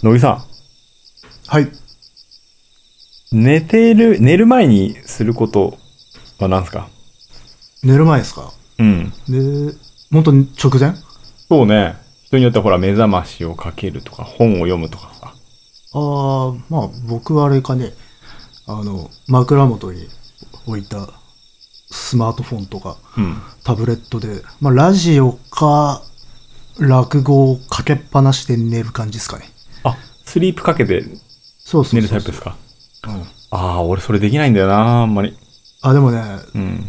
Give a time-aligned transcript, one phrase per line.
[0.00, 0.46] 野木さ
[1.48, 1.64] はい。
[1.64, 1.72] ん、
[3.32, 5.76] 寝てる、寝る前にすること
[6.38, 6.88] は何すか？
[7.82, 8.52] 寝る前ですか？
[8.78, 9.12] うん。
[9.28, 9.74] で、
[10.12, 10.94] 本当に直前？
[11.48, 11.96] そうね。
[12.26, 15.32] 人によってはほら、目覚ましをかけるとか、本を読むとかさ。
[15.94, 15.98] あ
[16.50, 17.92] あ、まあ僕はあれかね、
[18.68, 20.06] あの、枕元に
[20.66, 21.08] 置いた
[21.90, 23.36] スマートフォンとかうん。
[23.64, 26.02] タブレットで、まあラジオか
[26.78, 29.46] 落語をかけっぱなしで寝る感じですかね。
[30.28, 31.04] あ、スリープかけて。
[31.92, 32.56] 寝るタイプですか？
[33.06, 33.22] うん。
[33.50, 35.36] ああ、俺それできないんだよな、あんまり。
[35.82, 36.22] あ、でもね、
[36.54, 36.86] うん。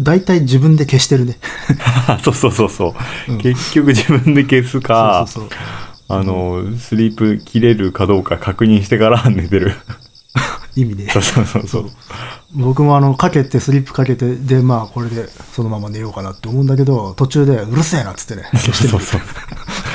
[0.00, 1.38] 大体自分で消してるね。
[2.24, 2.94] そうそうそうそ
[3.28, 5.58] う、うん結局自分で消すか、そうそうそう。
[6.18, 9.72] あの、スリープ切れるかどうか確認してから寝てる。
[10.76, 11.10] 意味で。
[11.10, 11.90] そうそうそうそう。
[12.52, 19.04] 僕もあの、かけて、スリップかけて、で、まあ、これでそのまま寝ようかなって思うんだけど、途中で、うるせえなっつってね、消してみる。
[19.04, 19.20] そうそう。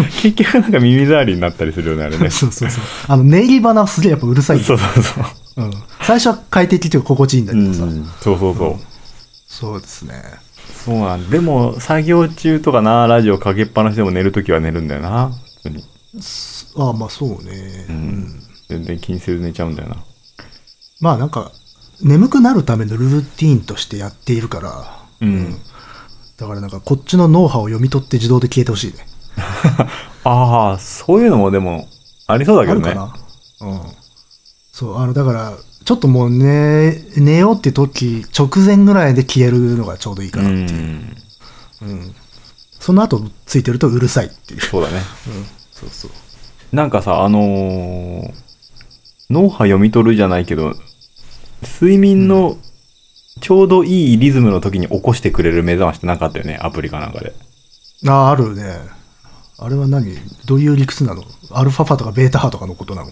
[0.21, 2.29] 結局なんか耳障りになったりするよね、あれね。
[2.29, 2.83] そうそうそう。
[3.07, 5.25] あの、寝入り花はすげえやっぱうるさいそうそうそう。
[5.57, 5.71] うん。
[6.01, 7.85] 最初は快適っていうか心地いいんだうけどさ。
[7.85, 8.75] ん、そうそうそう。
[9.47, 10.13] そうですね。
[10.85, 15.31] そうなんでも、作業中とかな、ラジオかけっぱなしでも寝るときは寝るんだよな。
[15.63, 15.83] 普通に。
[16.77, 17.85] ああ、まあそうね。
[17.89, 18.43] ううんん。
[18.69, 19.95] 全然気にせず寝ちゃうんだよな。
[20.99, 21.51] まあなんか、
[22.01, 25.57] 眠くなるためのルーティーンとしてやっているから、うん。
[26.37, 29.05] だからなんかこっちの脳波を読み取って自動で消えてほしいね。
[30.23, 31.87] ああ、そういうのもでも、
[32.27, 32.91] ありそうだけどね。
[32.91, 33.17] あるか
[33.61, 33.67] な？
[33.67, 33.81] うん。
[34.71, 40.81] そう、あの、だから、ちょっともう寝、寝ようって時、直前ぐらいで消えるのがちょうどいいかうなっていう。
[40.81, 41.15] ん。
[41.81, 42.15] うん。
[42.79, 44.61] その後ついてるとうるさいっていう。
[44.61, 45.01] そうだね。
[45.27, 45.45] うん。
[45.71, 46.11] そうそう。
[46.73, 48.48] なんかさ、あのー
[49.29, 50.73] 脳波読み取るじゃないけど、
[51.61, 52.57] 睡眠の
[53.41, 57.33] ちょうどいいリズムの時に起こしてくれる目覚ましってなかったよね、アプリかなんかで。
[58.07, 58.63] ああ、あるね。
[59.59, 60.15] あれは何？
[60.45, 61.23] どういう理屈なの？
[61.51, 63.11] アルファ波とかベータ波とかのことなの？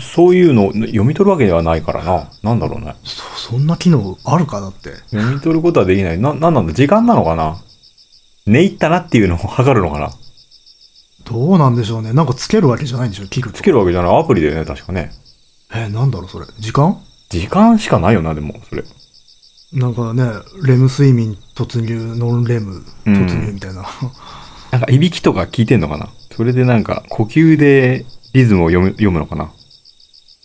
[0.00, 2.30] そういうの読み取るわけではないからな。
[2.42, 2.94] なんだろうね。
[3.04, 3.22] そ、
[3.52, 4.90] そんな機能あるかだって。
[5.10, 6.18] 読み取ることはできない。
[6.18, 6.72] な、なんなんだ？
[6.72, 7.56] 時間なのかな？
[8.44, 10.10] 寝入ったなっていうのを測るのかな？
[11.24, 12.12] どうなんでしょうね。
[12.12, 13.28] なんかつけるわけじゃないんでしょ？
[13.28, 14.18] 器具とつけるわけじゃない。
[14.18, 15.12] アプリだよね、確かね。
[15.74, 16.46] えーなんだろうそれ。
[16.58, 16.98] 時間？
[17.30, 18.84] 時間しかないよな、でも、それ。
[19.72, 20.24] なんかね、
[20.64, 23.86] レム睡眠突入、ノンレム突入みたいな。
[24.70, 26.08] なんか、いびきとか聞いてんのかな？
[26.36, 29.50] それでなんか、呼吸でリズムを読む、読むのかな？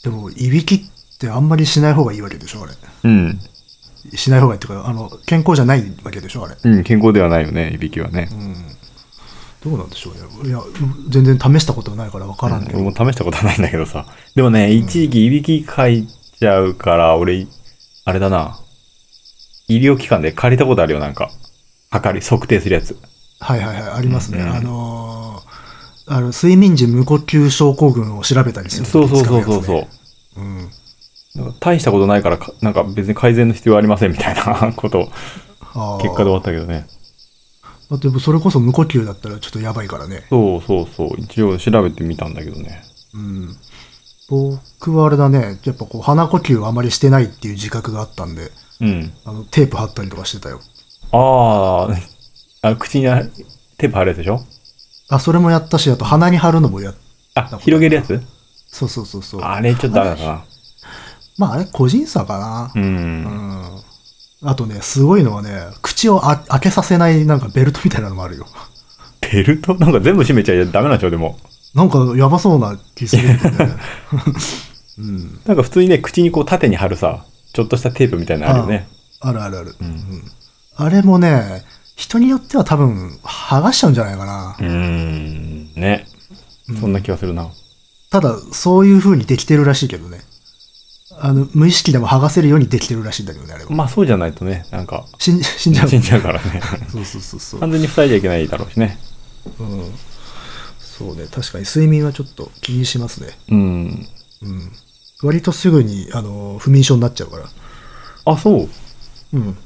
[0.04, 0.82] でも、いびきっ
[1.20, 2.74] てあんまりしない方がいいわけでしょあれ。
[3.04, 3.40] うん。
[4.14, 6.56] しない方がいいっていうか、あの、健康じゃないわけでしょあれ。
[6.64, 8.36] うん、健康ではないよね、いびきはねう。
[8.36, 8.56] ん。
[9.64, 10.50] どうなんでしょうね。
[10.50, 10.62] いや、
[11.10, 12.80] 全然試したことはないからわからんけど。
[12.80, 14.06] 俺も試したことはないんだけどさ。
[14.36, 17.48] でもね、一時期いびきかいちゃうから、俺、
[18.06, 18.60] あれだな。
[19.68, 21.32] 医療機関で借りたことあるよ、なんか。
[21.90, 22.98] 測り、測定するやつ。
[23.40, 24.40] はいはいはい、ありますね。
[24.40, 25.28] うんあのー
[26.10, 29.88] あの、睡眠時無呼吸症候群を調べたりするそうそうそうそう使そう。
[30.38, 30.70] うん。
[31.60, 35.10] 大したことないからか、なんか別に改善の必要はありませんみたいなこと、
[36.02, 36.88] 結果で終わったけどね。
[37.90, 40.26] だってそれこそ無呼吸だったらちょっとやばいからね。
[40.30, 41.10] そうそうそう。
[41.18, 42.84] 一応調べてみたんだけどね。
[43.14, 43.56] うん。
[44.30, 49.14] 僕はあれだね、やっぱこう鼻呼吸をあまりしてないっていう自覚があったんで、うん。
[49.26, 50.60] あの、テープ貼ったりとかしてたよ。
[51.14, 51.88] あ
[52.62, 53.06] あ、あ口に
[53.78, 54.42] テープ貼るやつでしょ？
[55.10, 56.96] あ、それもやったし、あと鼻に貼るのもやっ
[57.36, 58.22] あ、広げるやつ？
[58.70, 59.42] そうそうそうそう。
[59.42, 60.44] あれちょっとダメだな。
[61.38, 62.72] まああれ個人差かな。
[62.76, 62.80] う。
[62.80, 63.82] うんん。
[64.44, 65.50] あとね、すごいのはね、
[65.82, 68.46] 口をあ開けさせないなんかベルトみたいなのもあるよ。
[69.22, 71.38] ベルトなんか全部閉めちゃダメなんでしょ、でも。
[71.74, 73.76] なんかやばそうな気するんだよね。
[75.00, 75.40] うん。
[75.46, 78.88] なんか普通にね、口にこう縦に貼るさ、ちょっとしたテープみたいなのあるよね。
[79.20, 79.70] あるあるある。
[79.70, 79.76] う。
[79.80, 80.32] うんん。
[80.76, 81.64] あれもね、
[81.96, 84.62] 人によっては多分剥がしちゃうんじゃないかなう。
[84.62, 85.74] ーん。
[85.76, 86.06] ね。
[86.80, 87.50] そんな気がするな。
[88.12, 90.20] ただ、そういう風にできてるらしいけどね。
[91.20, 93.72] あの、無意識でも剥がせるようにできてるらしいんだけどね、あれは。
[93.72, 95.90] まあそうじゃないとね、なんか、死ん死んじゃう。
[95.90, 96.62] 死んじゃうからね。
[96.92, 97.60] そうそうそうそう。
[97.60, 99.00] 完全に塞いじゃいけないだろうしね。
[99.60, 99.92] うん。
[100.80, 103.30] そうね、確かに睡眠はちょっと気にしますね。
[103.50, 104.08] うん。
[104.44, 104.72] うん。
[105.24, 107.46] 割とすぐに、あの、不眠症になっちゃうから。
[108.26, 108.70] あ、そう。
[109.34, 109.58] うん。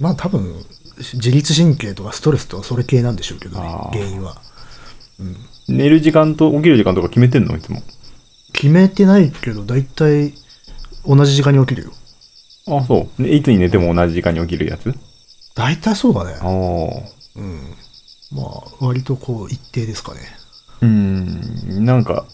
[0.00, 0.64] まあ多分、
[1.14, 4.36] 自律神経とかストレスとかそれ系なんでしょうけどね原因は。
[5.20, 5.36] うん。
[5.68, 7.56] 寝る時間と起きる時間とか決めてんの？
[7.56, 7.82] いつも。
[8.52, 10.34] 決めてないけど、だいたい
[11.06, 11.92] 同じ時間に起きるよ。
[12.68, 13.22] あ、そう。
[13.22, 14.94] でいつに寝ても同じ時間に起きるやつ？
[15.54, 16.44] だいたいそうだねあ。
[16.44, 16.48] あ。
[17.36, 17.74] うん。
[18.32, 20.20] まあ、割とこう、一定ですかね。
[20.80, 21.84] うーん。
[21.84, 22.24] なんか、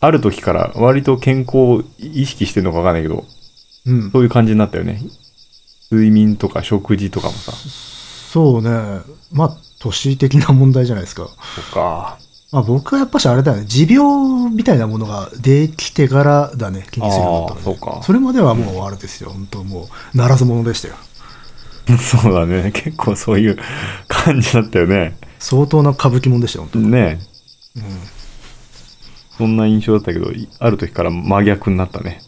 [0.00, 3.24] ある時から割と健康を意識してるのかわかんないけど、
[3.86, 4.10] うん。
[4.10, 5.00] そういう感じになったよね。
[5.90, 7.52] 睡眠とか食事とかもさ。
[7.52, 9.00] そうね。
[9.32, 11.28] まあ、都市的な問題じゃないですか。
[11.54, 12.18] そっか。
[12.52, 20.94] まあ僕はやっぱしあれだよね、持病みたいなものができてからだね、気にするようになったそそれまではもうあれですよ、本当もう、ならず者でしたよ。
[21.98, 22.70] そうだね。
[22.72, 23.58] 結構そういう
[24.06, 25.16] 感じだったよね。
[25.38, 27.18] 相当な歌舞伎もんでしたよ、本ね
[27.74, 27.80] 当。
[27.80, 27.86] うん。
[29.38, 32.20] そんな印象だったけど、いある時から真逆になったね。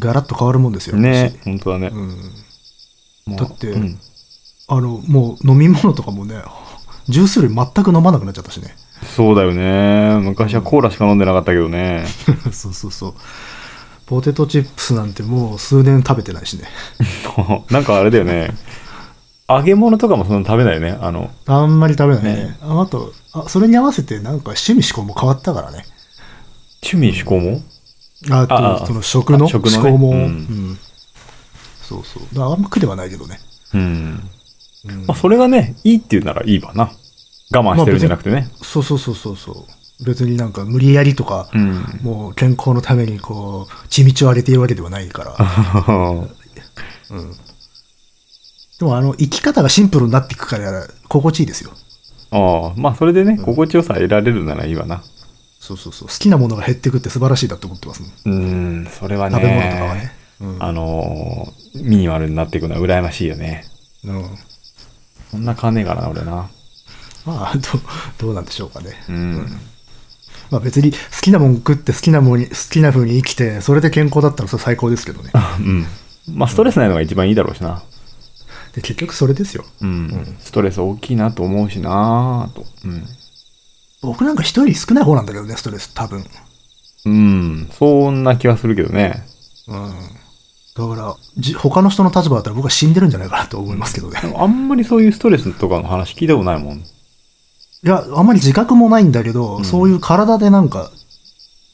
[0.00, 0.96] ガラッと変わるもんですよ。
[0.96, 1.90] ね本当だね。
[1.92, 3.36] うん。
[3.36, 3.98] だってうん
[4.72, 6.40] あの、もう飲み物とかもね、
[7.08, 8.76] ジュース類全く飲まなくなっちゃったしね。
[9.04, 10.20] そうだよね。
[10.22, 12.04] 昔はコーラしか飲んでなかったけどね。
[12.52, 13.14] そうそうそう。
[14.06, 16.64] ポテトチップスなんてもう数年食べてないしね。
[17.70, 18.54] なんかあれだよね。
[19.48, 20.96] 揚げ物とかもそんな食べないよね。
[21.00, 22.44] あの、あんまり食べないね。
[22.44, 25.84] ねああとあ、それに合わせてなんか趣味思考も変わったからね。
[26.82, 27.60] 趣味思考も？
[28.30, 30.78] あと、その食のあ食のね思考も、うんうん
[31.82, 32.34] そうそう。
[32.34, 33.40] だあんま苦ではないけどね。
[33.74, 34.30] うん。
[34.84, 36.92] うんまあ、それがね、いいって言うならいいわな。
[37.52, 38.48] 我慢してるんじゃなくてね。
[38.62, 40.04] そうそうそうそうそう。
[40.04, 42.00] 別になんか無理やりとか、うん。
[42.02, 45.36] もう健康のためにこう、血道を上げているわけではないから。
[47.10, 47.32] うん。
[48.78, 51.72] でもあの、生き方がシンプルになっていくから、心地いいですよ。
[52.30, 55.02] ああ、まあそれでね、心地よさ得られるならいいわな。
[55.58, 56.08] そうそうそう。
[56.08, 58.02] 好きなものが減っていくって素晴らしいだと思ってます。
[58.24, 59.36] うん、それはね。
[59.36, 60.12] 食べ物とかはね。
[60.40, 60.62] うん。
[60.62, 63.64] あのーミニマルになっていくのは羨ましいよね。
[64.04, 64.24] うん。
[65.30, 66.50] そんな変わんねえからな、俺な。
[67.26, 67.62] まあ、どう、
[68.18, 68.94] どうなんでしょうかね。
[69.08, 69.46] うん。
[70.50, 75.30] まあ別に好きなもん食って好きなもんに、好きな風に生きて、それで健康だったらそれ最高ですけどね。
[75.60, 75.86] うん。
[76.34, 77.82] まあストレスないのが一番いいだろうしな。
[78.74, 79.64] で、結局それですよ。
[79.80, 80.36] うん。
[80.40, 82.64] ストレス大きいなと思うしなと。
[82.84, 83.06] うん。
[84.02, 86.24] 僕なんか人より少ない方なんだけどね、ストレス、多分。
[87.06, 87.68] うん。
[87.72, 89.22] そんな気はするけどね。
[89.68, 89.92] うん。
[90.88, 94.20] だから、じ他の人の立場だったら僕は死んでるんじゃないかなと思いますけどね。
[94.36, 96.84] あんまりそういうストレスとかの話聞いたことないもん。
[97.82, 100.90] いや、あんまり自覚もないんだけど、んそういう体でなんか、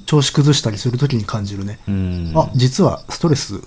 [0.06, 1.80] 調子崩したりするときに感じるね。
[1.88, 2.32] うん。
[2.36, 3.60] あ、実はストレス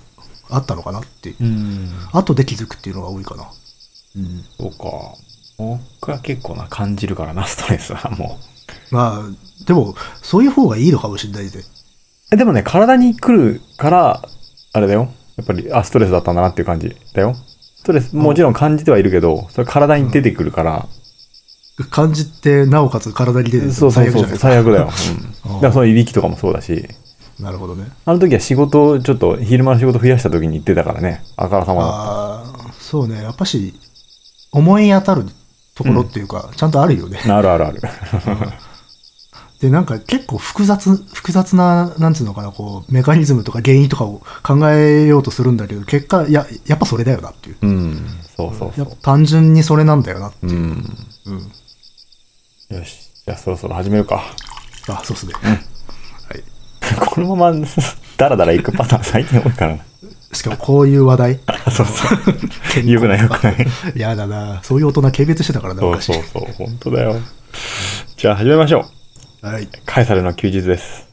[0.50, 1.36] あったのかなっていう。
[1.42, 1.90] うん。
[2.14, 3.52] 後で気づくっていうのが多いかな。
[4.16, 4.44] うん。
[4.58, 5.16] そうか。
[5.58, 8.40] 僕は結構な感じるからな、ストレスはも
[8.92, 8.96] う。
[8.96, 11.60] まあ、でも、そういう方がいいのかもしれないで。
[12.32, 14.22] えでもね、体に来るから、
[14.72, 15.12] あれだよ。
[15.36, 17.36] やっぱり、あ、ストレスだったんだなっていう感じだよ。
[17.36, 20.88] ストレス、もちろん感じてはいるけど、それ体に出てくるから、
[21.86, 24.90] 感じて、なおかつ体に出てるそうそうそう最悪だよ。
[25.48, 25.54] うん。
[25.56, 26.88] だからそのいびきとかもそうだし、
[27.40, 27.88] なるほどね。
[28.06, 33.24] あの時は仕事をちょっと、昼間の仕事増やした時に言ってたからね、あからさまだそうね。
[33.24, 33.74] やっぱし、
[34.52, 35.26] 思い当たる
[35.76, 37.20] ところっていうか、ちゃんとあるよね。
[37.24, 37.38] た。
[37.38, 37.82] あるあるある。
[39.62, 47.58] で、なんか結構複雑、複雑な、なんつうのかな、こう、メカニズムとか原因とかを考えようとするんだけど、結果、や、やっぱそれだよなっていう。
[47.62, 48.06] うん。
[48.38, 50.50] そうそう単純にそれなんだよなってう。
[50.50, 50.60] ういう。
[50.60, 50.62] ん。
[51.26, 51.52] うん。
[52.70, 53.10] よし。
[53.26, 54.24] じゃあそろそろ始めるか。
[54.88, 55.34] あ、そうっすね。
[57.00, 57.66] このまま、
[58.18, 59.84] ダラダラ行くパターン最近多いからな。
[60.34, 61.40] しかもこういう話題。
[61.72, 62.86] そうそう。
[62.86, 63.68] よくないよくない。
[63.96, 64.60] やだな。
[64.64, 66.14] そういう大人軽蔑してたからな、そう昔。
[66.14, 66.54] そうそう。
[66.58, 67.16] 本当だよ。
[68.18, 68.86] じゃあ始めましょ
[69.44, 69.48] う。
[69.48, 69.68] はい。
[69.86, 71.09] カエサルの休日です。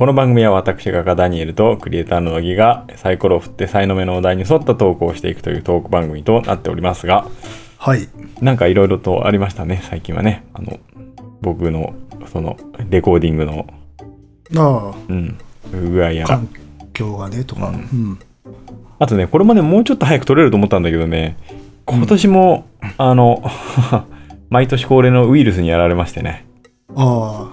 [0.00, 7.26] この番組は私画家ダニエルとクリエイターの乃木がサイコロを振って才の目のお題に沿ったトークをしていくというトーク番組となっておりますが、
[7.76, 8.08] はい。
[8.40, 10.46] なんかいろいろとありましたね、最近はね。
[10.54, 10.80] あの、
[11.42, 11.92] 僕の、
[12.32, 12.56] その、
[12.88, 13.66] レコーディングの、
[14.56, 15.36] あうん、
[15.70, 16.48] 具合や環。
[16.94, 17.68] 境がね、とか。
[17.68, 18.18] ううんん。
[18.98, 21.36] あとね、これまでもうちょっと早く撮れると思ったんだけどね、
[21.84, 22.64] 今年も、
[22.96, 23.44] あの、
[24.48, 26.46] 毎年恒例のウイルスにやられましてね。
[26.96, 27.50] あ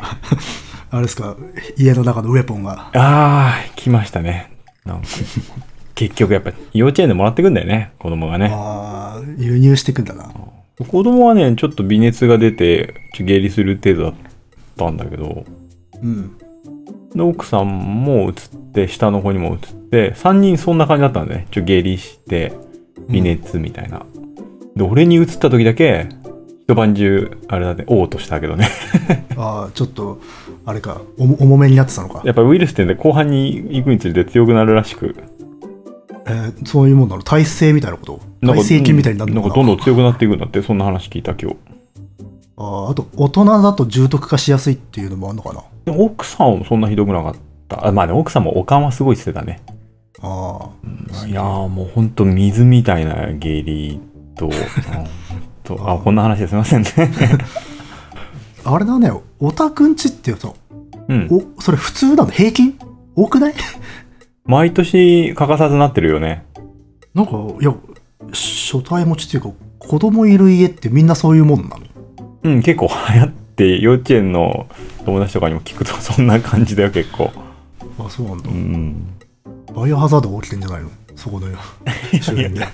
[0.00, 0.63] あ。
[0.94, 1.36] あれですか、
[1.76, 2.90] 家の中のウェポンが。
[2.94, 4.52] あー、来ましたね。
[4.84, 5.08] なんか
[5.96, 8.48] 結局やっぱ幼稚園でもらってくんだよね、子供がね。
[8.52, 10.30] ああ、輸入していくんだな。
[10.86, 14.14] 子供はね、ちょっと微熱が出て、ちょ下痢する程度だっ
[14.76, 15.44] たんだけど、
[16.00, 16.36] うん。
[17.12, 18.34] で奥さんも移っ
[18.72, 19.58] て、下の子にも移っ
[19.90, 21.48] て、3人そんな感じだったんだね。
[21.50, 22.52] ちょ下痢して、
[23.08, 24.06] 微熱みたいな。
[24.76, 26.06] で、俺に移った時だけ、
[26.66, 28.68] 一晩中、あれだね、おうとしたけどね。
[29.36, 30.18] ああ、ちょっと、
[30.64, 32.22] あれか、重めになってたのか。
[32.24, 35.14] やっぱウイルスってね、後半に行くにつれて強くなるらしく。
[36.26, 37.22] えーそういうもんなの？
[37.22, 38.20] 耐性みたいなこと？
[38.40, 39.54] 耐性菌みたいになるのかな？
[39.54, 41.56] なんかどんどん強くなっていくんだって、そんな話聞いた今日。
[42.56, 45.92] あああと、大人だと重篤化しやすいっていうのもあるのかな？
[45.92, 47.34] 奥さんもそんなひどくなかっ
[47.68, 47.88] た。
[47.88, 49.60] あまあね、奥さんもおかんはすごいってたね。
[50.22, 50.70] あ
[51.22, 51.26] あ。
[51.26, 54.00] いやーもうほんと水みたいな下痢
[54.34, 54.52] と、うん
[55.64, 56.90] とあ、こんな話ですいませんね。
[58.64, 60.56] あれだね、オタくんちっていうと、
[61.08, 61.28] うん。
[61.30, 62.30] お、それ普通なの？
[62.30, 62.78] 平均？
[63.16, 63.54] 多くない？
[64.46, 66.44] 毎年欠かさずなってるよね。
[67.14, 67.74] なんか、いや、
[68.32, 71.80] 初対持ちっていうか、子供いる家ってみんなそういうもんなの？
[72.42, 74.66] うん、結構流行って、幼稚園の
[75.04, 77.30] 友達とかにも聞くとそんな感じだよ、結構。
[77.98, 78.52] あ、そうなんだう。
[78.52, 79.06] ん。
[79.74, 80.90] バイオハザードが起きてんじゃないの？
[81.16, 81.46] そこの
[82.20, 82.66] 周辺で。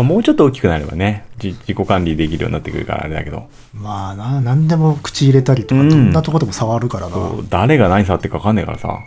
[0.00, 7.16] まあもうちょっと大きくなればね、じ自己管理できるようになってくるからあれだけど、まあな、なんでも口入れたりとか、うんどんなとこでも触るからな。
[7.50, 8.98] 誰が何触ってるか分かんないからさ。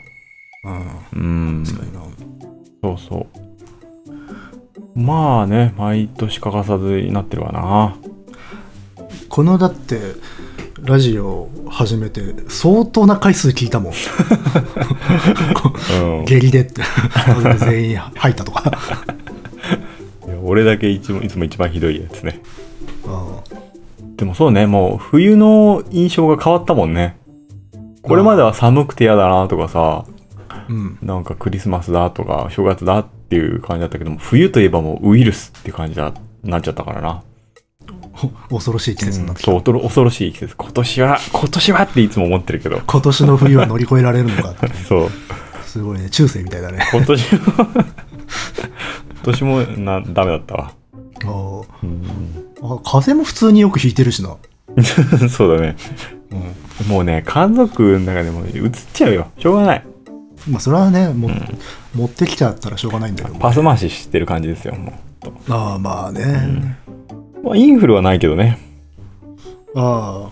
[0.63, 1.57] うん。
[1.57, 1.63] うん。
[1.65, 1.99] 確かにな。
[2.83, 3.27] そうそ
[4.95, 4.99] う。
[4.99, 7.97] まあね、毎年欠かさずになってるわな。
[9.29, 9.99] このだって、
[10.79, 13.93] ラジオ始めて、相当な回数聞いたもん。
[16.19, 16.25] うん。
[16.25, 16.83] 下痢でって。
[17.57, 18.71] 全員入ったとか。
[20.45, 22.41] 俺だけいつもいつも一番ひどいやつね。
[23.05, 23.63] うん
[24.15, 27.17] でもそうね、もう冬の印象が変わったもんね。
[28.03, 30.05] これまでは寒くて嫌だなとかさ、
[30.69, 30.97] うん。
[31.01, 37.23] なんかクリスマスだとか正月だっていう感じだったけども、冬といえばもうウイルスって感じだなっちゃったからな。
[38.13, 39.51] ほ恐ろしい季節になってきた。
[39.51, 40.55] そう、恐ろしい季節。
[40.55, 42.81] 今年は、今年はっていつも思ってるけど。
[42.85, 44.67] 今年の冬は乗り越えられるのかって。
[44.87, 45.09] そう。
[45.65, 46.09] すごいね。
[46.09, 46.79] 中世みたいだね。
[46.91, 47.85] 今年も、今
[49.23, 50.73] 年もな、ダメだったわ。
[51.23, 54.37] あーうんあ風邪も普通によくひいてるしな。
[55.29, 55.75] そうだね。
[56.31, 56.87] うん。
[56.87, 59.27] もうね、家族の中でもう移っちゃうよ。
[59.37, 59.83] しょうがない。
[60.49, 61.29] まあ、それはね、も
[61.95, 63.37] 持ってきちゃったらしょうがないんだけど。
[63.37, 64.93] パス回ししてる感じですよ、も
[65.49, 66.23] ああ、まあね。
[67.43, 67.45] う。
[67.47, 68.59] まあ、インフルはないけどね。
[69.75, 70.31] ああ、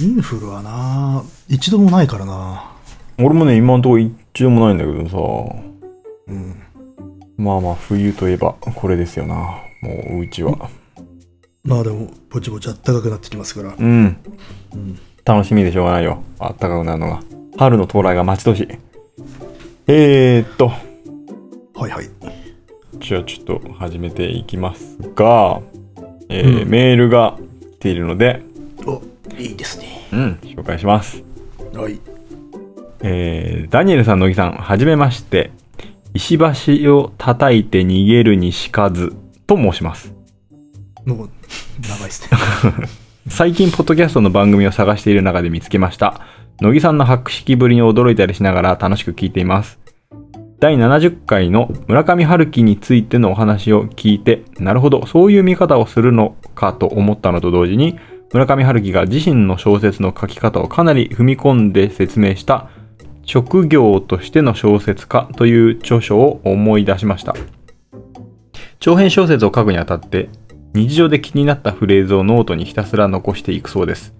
[0.00, 2.70] インフルはな、一度もないからな。
[3.18, 4.12] 俺もね、今のところ一
[4.42, 5.16] 度もないんだけどさ。
[6.28, 6.59] うん。
[7.40, 9.34] まあまあ、冬といえばこれですよな。
[9.80, 10.68] もう、うちは。
[11.64, 13.74] まあでも、ぼちぼち暖かくなってきますから。
[13.78, 14.16] うん。
[14.74, 14.98] うん。
[15.24, 16.22] 楽しみでしょうがないよ。
[16.38, 17.22] あったかくなるのが。
[17.56, 18.68] 春の到来が待ち遠しい。
[19.86, 22.10] えー、っと、はいはい。
[22.98, 25.62] じゃあちょっと始めていきますが、
[26.28, 27.38] えーうんメールが
[27.72, 28.42] 来ているので、
[28.86, 29.02] お、
[29.38, 30.06] いいですね。
[30.12, 31.22] うん、紹介します。
[31.72, 31.98] はい。
[33.02, 35.50] えーダニエルさん、乃木さん、はじめまして。
[36.14, 36.38] 石
[36.82, 39.14] 橋を叩いて逃げるにしかず
[39.46, 40.14] と申します。
[41.04, 41.30] もう、
[41.82, 42.38] 長いですね。
[43.28, 46.20] 最近、ポッドキャストの番組を探している中で見つけました。
[46.60, 49.78] 乃木さんの博識ぶりに驚いたりしながら楽しく聞いています。
[50.58, 57.98] 第70回の村上春樹についてのお話を聞いて、なるほど、そういう見方をするのかと思ったのと同時に、
[58.32, 62.68] 村上春樹が自身の小説の書き方をかなり踏み込んで説明した、
[63.30, 67.36] 職業としての小説家という著書を思い出しました。
[68.80, 70.28] 長編小説を書くにあたって、
[70.74, 74.12] 日常で気になったフレーズをノートにひたすら残していくそうです。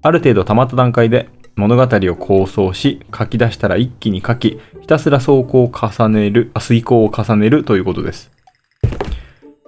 [0.00, 8.30] ある程度溜まった段階で物語を構想し、書き出したら一気に書き、ひたすら草稿を重ねる、推敲を重ねるということです。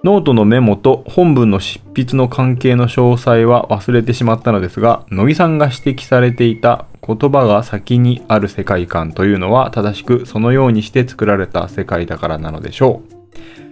[0.05, 13.03] ノートのメモと本文の執筆の関係の詳細は忘れてしまったのですが、乃木さんが指摘されていた言葉が先にある世界観というのは正しくそのようにして作られた世界だからなのでしょ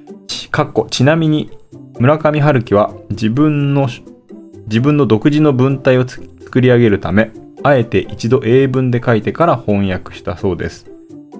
[0.09, 0.27] う。
[0.27, 1.51] ちかっこちなみに
[1.99, 3.89] 村上春樹は自分の
[4.67, 7.31] 自分の独自の文体を作り上げるため
[7.63, 10.91] あえて一度英文で書いてから翻訳したそうです。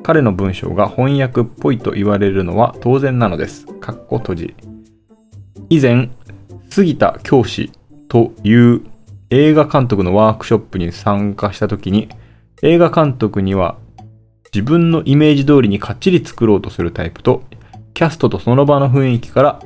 [0.03, 3.67] 彼の文章が翻訳っぽいと言われるのは当然なのです。
[3.67, 4.55] かっこ閉じ。
[5.69, 6.11] 以前
[6.71, 7.73] 杉田教師
[8.09, 8.83] という
[9.35, 12.09] 映画監督のワークショップに参加した時に
[12.63, 13.79] 映画監督には
[14.55, 17.43] 自分のイメージ通りにかっちり作ろうとするタイプと
[17.95, 19.63] キャストとその場の雰囲気から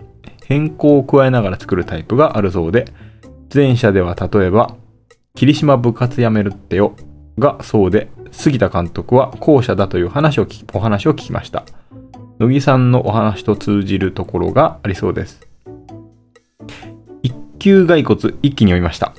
[0.47, 2.87] 変更を加えながら作るタイプがあるそうで、
[3.53, 4.77] 前者では例えば、
[5.35, 6.95] 霧島部活やめるってよ
[7.39, 11.65] がそうで、杉田監督は後者だという話を聞きお話を聞きました。
[12.39, 15.41] 乃木さんのお話と通じるところがありそうです。
[17.23, 19.15] 一級骸骨一気に読みました。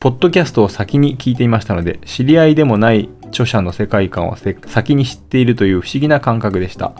[0.00, 6.94] ポッドキャストを先に聞いていましたので、知り合いでもない著者の世界観を先に知っているという不思議な感覚でした。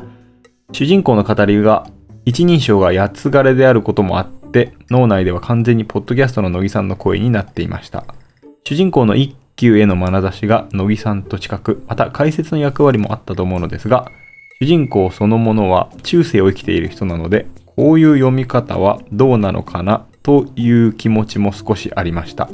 [0.73, 1.87] 主人公の語りが
[2.25, 8.05] 一人称が八つ枯れであることもあって脳内では完全にポッドキャストの乃木さんの声になっていました
[8.65, 14.07] 主人公の一休への眼差しが乃木さんと近くまた解説の役割もあったと思うのですが
[14.61, 22.51] 主人公そのものは中世を生きている人なのでこういう読み方はどうなのかなという気持ちも少しありました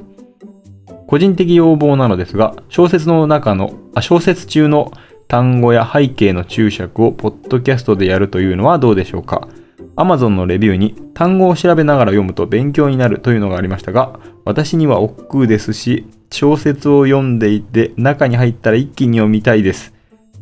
[1.07, 4.93] 個人的要望なのですが小説の中のあ小説中の
[5.29, 9.49] 単語や背景の注釈をポッドキャストでやるというのはどうでしょうか
[9.97, 19.97] ？Amazon のレビューに単語を調べながら読むと勉強になるというのがありましたが私には億劫ですし小説を読んでいて中に入ったら一気に読みたいです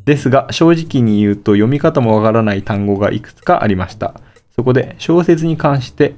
[0.04, 4.21] ですが、正直に言うと読み方もわからない単語がいくつかありました。
[4.54, 6.14] そこで小説に関して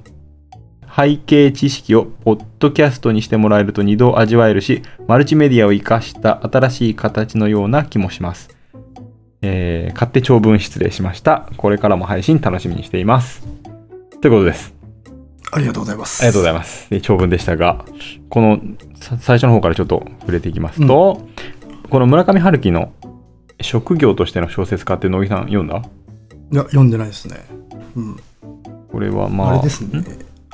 [0.97, 8.49] 背景知識をポッドキャストにしてもらえると二度味わえるし、マルチメディアを活かした新しい形のような気もします。
[9.43, 11.51] えー、勝手長文失礼しました。
[11.59, 13.47] これからも配信楽しみにしています。
[14.23, 14.75] ということです。
[15.53, 16.23] ありがとうございます。
[16.23, 16.89] ありがとうございます。
[16.89, 17.85] で長文でしたが、
[18.31, 18.59] この
[18.99, 21.29] さ最初の方からちょっと触れていきますと、
[21.91, 22.95] この村上春樹の
[23.61, 25.83] 職業としての小説家って乃木さん読んだ？
[26.53, 27.37] いや、読んでないですね。
[27.97, 28.17] うん。
[28.91, 29.51] これはまあ。
[29.51, 30.03] あれですね。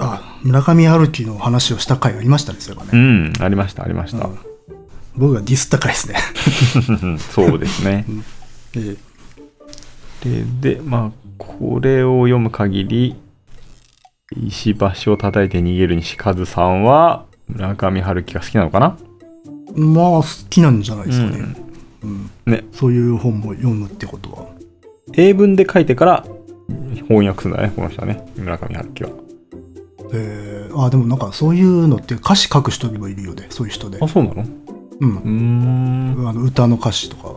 [0.05, 3.29] あ、村上春樹の話をした回ありましたね、それがうね。
[3.31, 4.27] ん、ありました、ありました。
[4.27, 4.39] うん
[5.15, 6.17] 僕がディスった回ですね。
[7.35, 8.07] そうですね。
[8.75, 8.97] え
[10.61, 13.17] で、で、まあ、これを読む限り、
[14.35, 18.97] 石橋を叩いて逃げる西和さんは、村上春樹が好きなのかな？
[19.77, 21.37] えまあ、好きなんじゃないですかね。
[21.39, 21.45] うん
[22.05, 24.47] うんねそういう本も読むってことは。
[25.13, 26.25] 英文で書いてから
[27.07, 29.11] 翻訳するんだね、この人はね、村上春樹は。
[30.13, 33.99] えー、あでもなんかそういうのって歌詞書く人にもいるよねそういう人で。
[34.01, 34.45] あ、そうなの？
[35.01, 35.17] うん。
[35.17, 36.29] うーん。
[36.29, 37.37] あの歌の歌詞とか。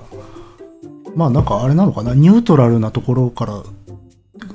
[1.15, 2.13] まあなんかあれなのかな？
[2.13, 3.63] ニュートラルなところから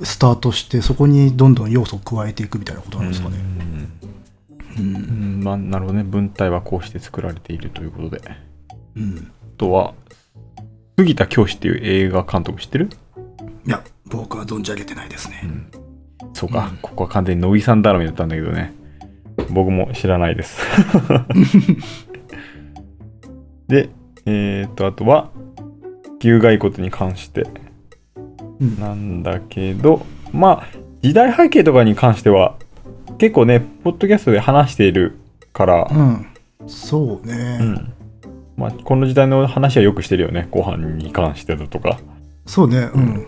[0.03, 3.37] スタートしてそこにどんどん要素を加えていくみたいなことなんですかね。
[4.77, 4.85] うん。
[4.85, 4.95] うん。
[4.95, 6.03] うんまあ、なるほどね。
[6.03, 8.21] 文体はこうして作られているということで。
[8.27, 8.37] あ
[8.95, 9.31] うん。
[9.57, 9.95] とは、
[10.97, 12.89] 杉田教師っていう映画監督知ってる？
[13.65, 15.41] いや僕は存じ上げてないですね。
[15.43, 15.71] うん。
[16.33, 18.73] そうか、うんここは完全に乃木さん頼みだったんだけどね。
[19.49, 20.61] 僕も知らないです。
[23.67, 23.89] で、
[24.25, 25.31] えっ、と、あとは、
[26.19, 27.47] 牛骸骨に関して
[28.59, 30.67] うんなんだけど、まあ、
[31.01, 32.55] 時代背景とかに関しては、
[33.17, 35.17] 結構ね、ポッドキャストで話している
[35.51, 36.27] から、うん
[36.67, 37.93] そうね、うん。
[38.55, 40.47] まあ、この時代の話はよくしてるよね。
[40.51, 41.99] ご飯に関してだとか。
[42.45, 43.27] そうねうん、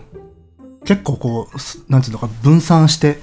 [0.84, 3.18] 結構こうすなんていうのか分散して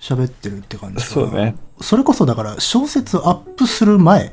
[0.00, 1.56] 喋ってるって感じそうね。
[1.80, 4.32] それこそだから小説アップする前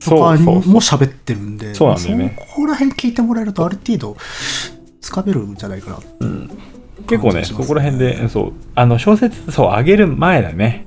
[0.00, 4.16] とかにも喋ってるんで、そうなんだよねそこら辺聞いてもらえるとある程度
[5.00, 5.98] つかめるんじゃないかな。
[6.20, 6.50] うん。
[7.08, 10.86] 結構ねそこら辺で、そう、あの、小説、そう、上げる前だね。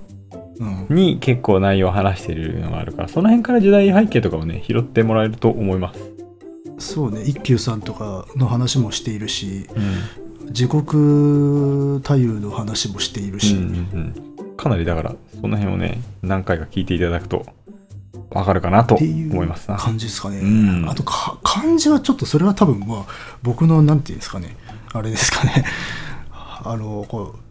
[0.60, 0.88] うん。
[0.89, 6.00] に結構内容を話してるのがあるから、その辺から時代背景とかをね、拾ってもらえると思います。
[6.78, 10.25] そうね、一休さんとかの話もしているし、うん。
[10.52, 14.56] 地獄太夫の話もしているし、うんうんうん。
[14.58, 17.46] かなりだから、その辺をね、何回か聞いていただくと、
[18.30, 19.78] わかるかなと思いますな。
[19.78, 20.40] 感じですかね。
[20.40, 24.56] うんあとか、漢字はちょっとそれは多分まあ、僕のなんていうんですかね、
[24.94, 25.66] あれですかね、
[26.32, 27.46] あの、こう、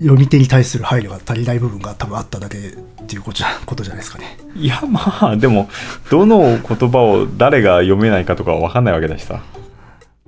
[0.00, 2.60] 読み手に対する配慮が足りない部分が多分あっただけっ
[3.06, 4.38] ていうことじゃことじゃないですかね。
[4.54, 5.68] いや、まあ、でも、
[6.10, 9.42] どの言葉を誰が読めないかとかはわかんないわけだしさ。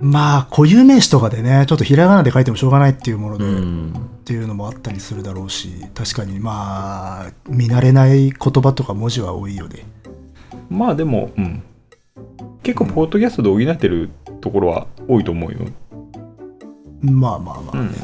[0.00, 3.92] まあ、固有名詞とかでね、ちょっとひらがなで書いてもしょうがないっていうもので、ん。
[3.92, 3.92] っ
[4.24, 9.84] ていうのもあったりするだろうし、確かにまあ、見慣れない言葉とか文字は多いよね。
[10.70, 11.62] まあでも、うん。
[12.62, 14.10] 結構、ポッドキャストで補ってる
[14.40, 15.58] ところは多いと思うよ。
[17.02, 17.78] まあまあまあ。
[17.78, 17.94] うん。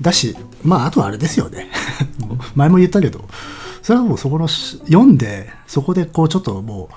[0.00, 1.68] だし、まあ、あとはあれですよね。
[2.54, 3.24] 前も言ったけど、
[3.82, 6.94] それはもうそこのし読んで、そこでこうちょっともう、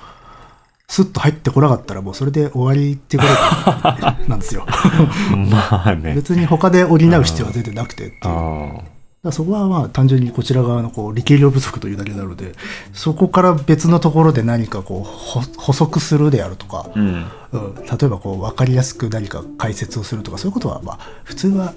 [0.94, 4.64] スッと入ってこなかったらもうそれで終わりってことなんですよ。
[5.50, 6.14] まあね。
[6.14, 8.80] 別に他で補う必要は全然なくてっていう。
[9.24, 12.52] だそこはまあ単純にこちら側のこう力量不足というだけなので、
[12.92, 17.26] そこから別のところで何かこうほ補足するであるとかあ。、うん。
[17.50, 21.74] うん、例えばこう分かりやすく何か解説をするとかそういうことはまあ普通は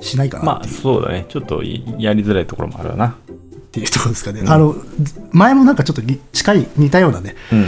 [0.00, 1.26] しないかなまあ、そうだね。
[1.28, 3.08] ちょっといやりづらいところもあるよな。
[3.08, 4.40] っていうところですかね。
[4.40, 4.74] うんあの
[5.32, 7.66] 前もなんかちょっとに近い似たようなねうん。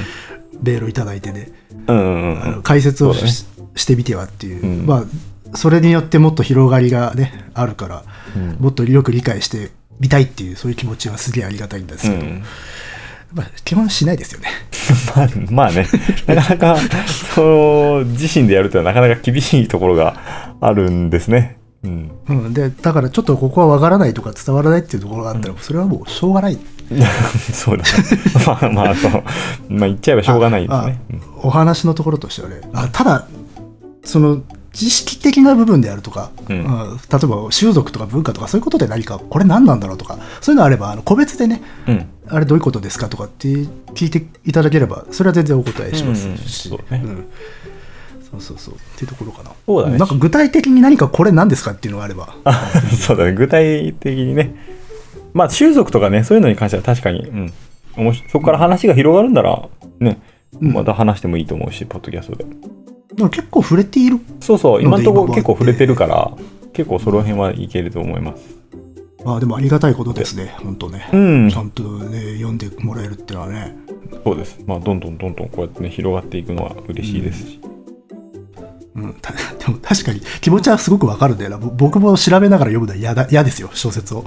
[0.63, 1.51] メールをいただいてね、
[1.87, 2.63] うんうんうんあの。
[2.63, 3.33] 解説をそうだね。
[3.33, 3.47] し,、
[3.77, 4.87] してみてはっていう、うん。
[4.87, 8.05] まあそれによってもっと広がりがねあるから
[8.37, 8.57] うん。
[8.61, 12.43] もっとよく理解してみたいっていうそういう気持ちはすげえありがたいんですけど、うん。
[13.33, 14.49] まあ、基本しないですよね。
[15.15, 15.87] まあ、まあね、
[16.27, 16.77] なかなか、
[17.35, 21.60] そう、自身でやるというのはなかなか厳しいところがあるんですね。
[21.85, 22.11] うん。
[22.29, 26.59] うん、でだからちょっとここはわからないとか伝わらないっていうところがあったら、それはもうしょうがない
[27.53, 27.91] そうだね。
[28.47, 29.13] まあまあ、そう。
[29.69, 31.01] まあ言っちゃえばしょうがないですね。
[31.13, 33.27] うんお話のところとしてはねあただ
[34.05, 36.65] その知識的な部分であるとか、うん
[37.11, 42.07] 例えば習俗とか文化とかそういうことで何かこれ何なんだろうとかそういうのあればあの個別でねうん。
[42.33, 43.49] あれどういうことですかとかって
[43.95, 46.29] 聞いていただければそれは全然お答えします
[46.69, 47.27] うんうんねん
[48.31, 53.33] そうそうそうっていうところかなそうだねなんか具体的に何かこれ何ですかっていうのがあればあそうだね。
[53.33, 54.55] 具体的にね。
[55.33, 57.53] まあ、習俗とかね、そういうのに関しては確かに、うん。
[58.29, 59.69] そこから話が広がるんなら、
[60.01, 60.21] ね、
[60.61, 62.45] うんまた話してもいいと思うし、ポッドキャストで。
[63.15, 64.19] でも結構触れている。
[64.41, 66.33] そうそう、今のところ結構触れてるかから、
[66.73, 68.57] 結構その辺はいけると思います。
[69.25, 70.55] ああ、でもありがたいことですね。
[70.59, 71.09] 本当ね。
[71.13, 73.77] うんちゃんとね、読んでもらえるっていうのはね。
[74.25, 74.59] そうです。
[74.67, 77.61] まあ、どんどんどんどんこうやってね、広がっていくのは嬉しいですし。
[77.63, 77.80] うん、
[79.23, 81.59] たでも確かに気持ちはすごくわかるんだよな。
[81.59, 84.25] ぼ僕も調べながら読むのは嫌だ嫌ですよ、小説を。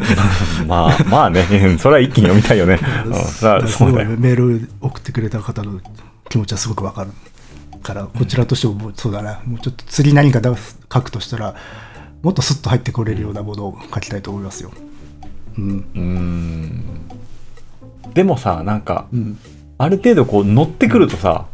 [0.66, 2.78] まあ、まあね、うんそれは一気に読みたいよね。
[3.04, 3.14] うん、
[3.68, 4.10] そうだよ。
[4.18, 5.80] メール送ってくれた方の
[6.28, 7.10] 気持ちはすごくわかる
[7.82, 11.54] から、こちらとしてもそうだな、もうちょっと次何か書くとしたら、
[12.22, 14.70] もっとスッと入ってこれるようなものを書きたいと思いますよ。
[15.58, 15.84] うん。
[15.94, 16.84] うーん。
[18.14, 19.38] でもさ、なんか、うん。
[19.78, 21.46] ある程度こう乗ってくるとさ、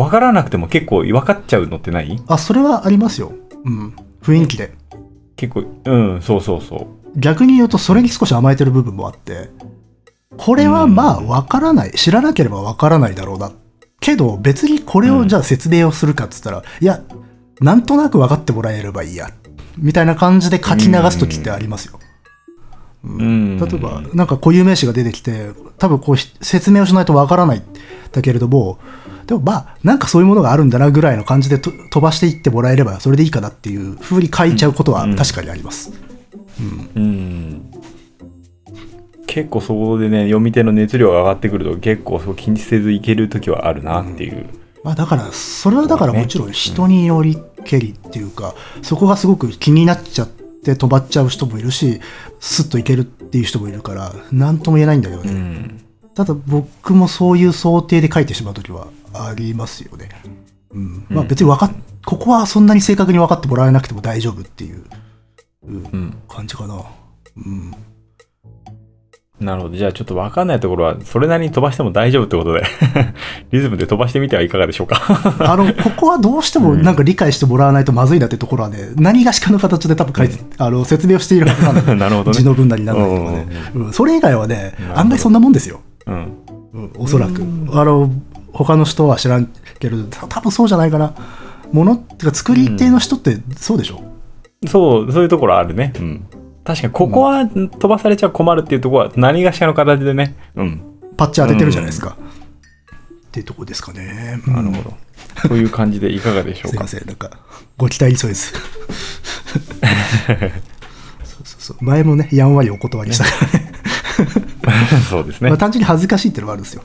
[0.00, 2.22] わからなくても結構分かっちゃうのってない？
[2.26, 3.32] あ、それはありますよ。
[3.64, 3.94] うん。
[4.22, 4.72] 雰囲気で。
[5.36, 6.86] 結構、うん、そうそうそう。
[7.18, 9.50] 逆に言うと、それに少し甘えてる部分もあって、
[10.36, 11.90] これはまあ、わからない。
[11.92, 13.52] 知らなければわからないだろうな。
[14.00, 17.02] けど、別にこれをじゃあ説明をするかっつったら、いや、
[17.60, 19.30] なんとなく分かってもらえればいいや。
[19.76, 21.98] みたいな感じで書き流すときってありますよ。
[23.04, 23.58] うん。
[23.58, 27.62] 例えば、なんか固有名詞が出てきて、多分こうひ説明をしないとわからない。
[28.12, 28.78] だけれども、
[29.30, 35.92] でもまあ、なんかそういうものがあるんだなぐらいの感じでと飛ばしていってもらえれば、それでいいかなっていう風に書いちゃうことは確かにあります。
[36.96, 37.70] うん。
[39.28, 44.46] 結構そこでね、読み手の熱量が上がってくると結構そう気にせずいけるときはあるなっていう。
[44.82, 52.00] まあだから、それはだからもちろん人によりけりっていうか、そこがすごく気になっちゃって飛ばっちゃう人もいるし、
[52.40, 55.30] スッといけるっていう人もいるから、なんとも言えないんだけどうね。
[55.30, 55.84] ん。
[56.16, 60.08] ただ僕もそういう想定で書いてしまうときはありますよね。
[60.72, 61.06] うん。
[61.08, 61.72] まあ別に分かっ、
[62.04, 64.84] ここはそんなに正確に分かってもらえなくても大丈夫っていう
[65.66, 66.22] うんうん。
[66.28, 66.82] 感じかな。
[67.36, 67.74] うん。
[69.40, 69.76] なるほど。
[69.76, 72.62] じゃあちょっとわかんないところは、それなりに飛ばしても大丈夫ってことで、
[73.50, 75.00] リズムで飛ばしてみてはいかがでしょうか。
[75.40, 81.96] あの、ここはどうしてもなんか理解してもらわないとまずいなってところはね、何がしかの形で多分書いて、あの、説明をしているはずなん。
[81.98, 82.36] なるほどね。
[82.36, 83.46] 字の文なりなんなりとかね。
[83.76, 85.80] うんそれ以外はね案外そんなもんですよ。
[86.06, 86.14] うん。
[86.74, 87.42] うんおそらく。
[87.72, 88.10] あの、
[88.52, 91.14] 他の人は知らんけど、た多分そうじゃないかな。
[91.72, 94.02] ものっていうか、作り手の人ってそうでしょ、
[94.66, 95.92] そう、そういうところあるね。
[95.98, 96.26] うん。
[96.64, 100.34] 確かに、ここは飛ばされちゃ困るっていうところは、何がしかの形でね。
[100.56, 100.82] うん。
[101.16, 102.16] パッチ当ててるじゃないですか。
[102.20, 104.40] っていうとこですかね。
[104.46, 104.96] うんなるほど。
[105.48, 107.00] そういう感じでいかがでしょうか すいま。
[107.00, 107.30] せん、なんか、
[107.78, 108.52] ご期待に添えず。
[108.52, 108.62] そう
[111.44, 111.76] そうそう。
[111.80, 113.72] 前もね、やんわりお断りしたからね。
[115.08, 115.58] そうですねまあ、。
[115.58, 116.82] 単純に恥ずかしいっていうのもあるんですよ。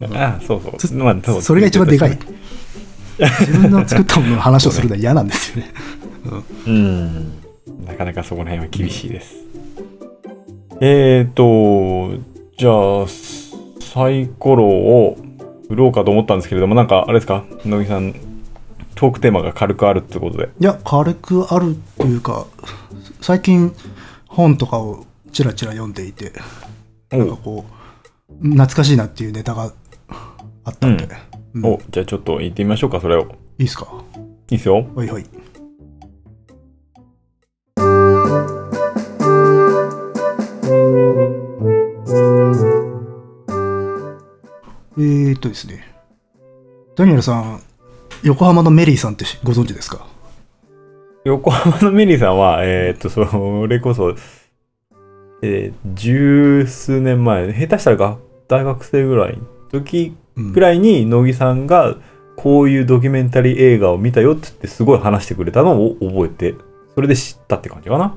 [0.00, 0.94] あそうそう。
[0.96, 2.18] まあ、そうそれが一番でかい。
[3.18, 5.72] 自分の作ったものの話をするのは嫌なんですよね。
[6.66, 7.32] うん。
[7.86, 9.36] なかなかそこら辺は厳しいです。
[10.80, 12.18] えーと、
[12.58, 13.06] じゃあ、
[13.80, 15.16] サイコロを
[15.68, 17.44] 振ろうかと思ったんですけれども、なんか、あれですか？
[17.64, 18.14] 乃木さん、
[18.96, 20.50] トークテーマが軽くあるってことで。
[20.58, 22.46] いや、軽くあるというか、
[23.20, 23.72] 最近
[24.26, 26.32] 本とかをちらちら読んでいて、
[27.10, 27.64] なんかこ
[28.42, 29.72] う、懐かしいなっていうネタが
[30.64, 31.06] あったんで、
[31.54, 33.22] うんお、じゃあちょっと言ってみましょうか、それを。
[33.58, 33.86] いいですか？
[34.50, 34.86] いいですよ。
[34.94, 35.24] はいはい。
[44.96, 45.84] えーっとですね。
[46.96, 47.60] ダニエルさん、
[48.22, 50.06] 横浜のメリーさんってご存知ですか？
[51.24, 54.14] 横浜のメリーさんは、えーっと、それこそ、
[55.42, 61.96] えー十数年前、下手したらが大学生ぐらいの時うんぐらいに乃木さんが
[62.36, 66.54] こういうドキュメンタリー映画を見たよって言ってすごい話してくれたのを覚えて、
[66.94, 68.14] それで知ったって感じかな。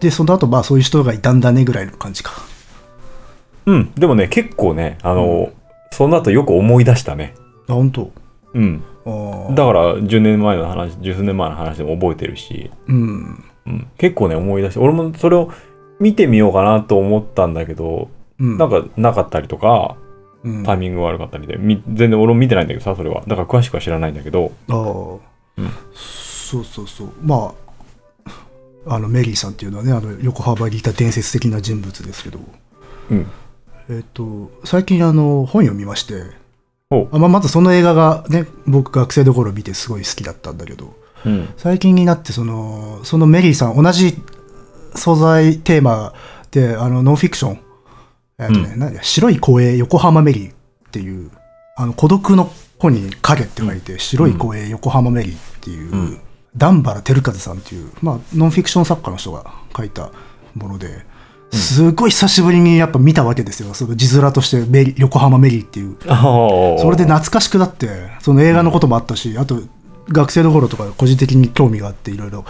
[0.00, 2.32] で、その後、まあそういう人がいたんだねぐらいの感じか。
[3.66, 3.92] うん。
[3.94, 5.52] でもね、結構ね、あの、
[5.92, 7.34] その後よく思い出したね。
[7.68, 8.10] あ、本当？
[8.54, 8.82] うん。
[9.54, 13.44] だから10年前の話、十数年前の話でも覚えてるし、うん。
[13.66, 15.50] うん、結構ね思い出して、俺もそれを
[15.98, 18.08] 見てみようかなと思ったんだけど、
[18.38, 18.58] うん。
[18.58, 20.09] なんかなかったりとか、うん、
[20.64, 23.22] タイミング悪かったりで、み全然俺も見てないんだけどさ、それは。
[23.26, 25.70] だから詳しくは知らないんだけど、ああ、うん。
[25.94, 27.12] そうそうそう。
[27.22, 27.54] ま
[28.86, 32.38] あ、あの、メリーさんっていうのはね、あの、横浜にいた伝説的な人物ですけど、
[33.10, 33.26] うん。
[33.90, 36.22] えっ、と、最近あの、本読みまして、
[36.90, 37.08] お。
[37.12, 40.94] あまあ、まずその映画がね、僕学生の頃見てすごい好きだったんだけど、
[41.26, 41.48] うん。
[41.56, 44.16] 最近になってその、そのメリーさん、同じ
[44.94, 46.14] 素材、テーマ
[46.50, 47.60] で、あの、ノンフィクション、
[48.40, 50.54] えっ、とね、白い声横浜メリーっ
[50.90, 51.30] ていう、
[51.76, 56.20] あの、孤独の子に影って書いて、白い声横浜メリーっていう、うん。
[56.56, 60.10] 段原照和さんっていう、まあ、ノンフィクション作家の人が書いた
[60.54, 61.04] もので、
[61.52, 63.74] すごい久しぶりにやっぱ見たわけですよ。
[63.74, 65.96] その字面としてメリ横浜メリーっていう。
[66.06, 66.22] あ
[66.78, 69.60] それで懐かしくなって、その映画のこともあったし、あと
[70.08, 72.44] 学生の頃とか個人的に興味があっていろいろ。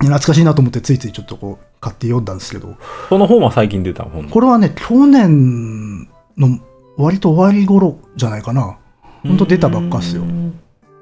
[0.00, 2.76] 懐かしいなと思ってついついちょっとこう買って読んだんですけど、
[3.08, 6.58] その本は最近出た本これはね、去年の
[6.96, 8.78] 割と終わり頃じゃないかな。
[9.22, 10.22] ほんと出たばっかっすよ。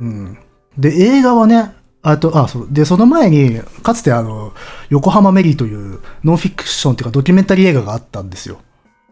[0.00, 0.38] うん。
[0.78, 2.68] で、映画はね、あと、あ、そう。
[2.70, 4.52] で、その前に、かつてあの、
[4.90, 8.58] 横浜メリーというノンフィクションっていうかドキュメンタリー映画があったんですよ。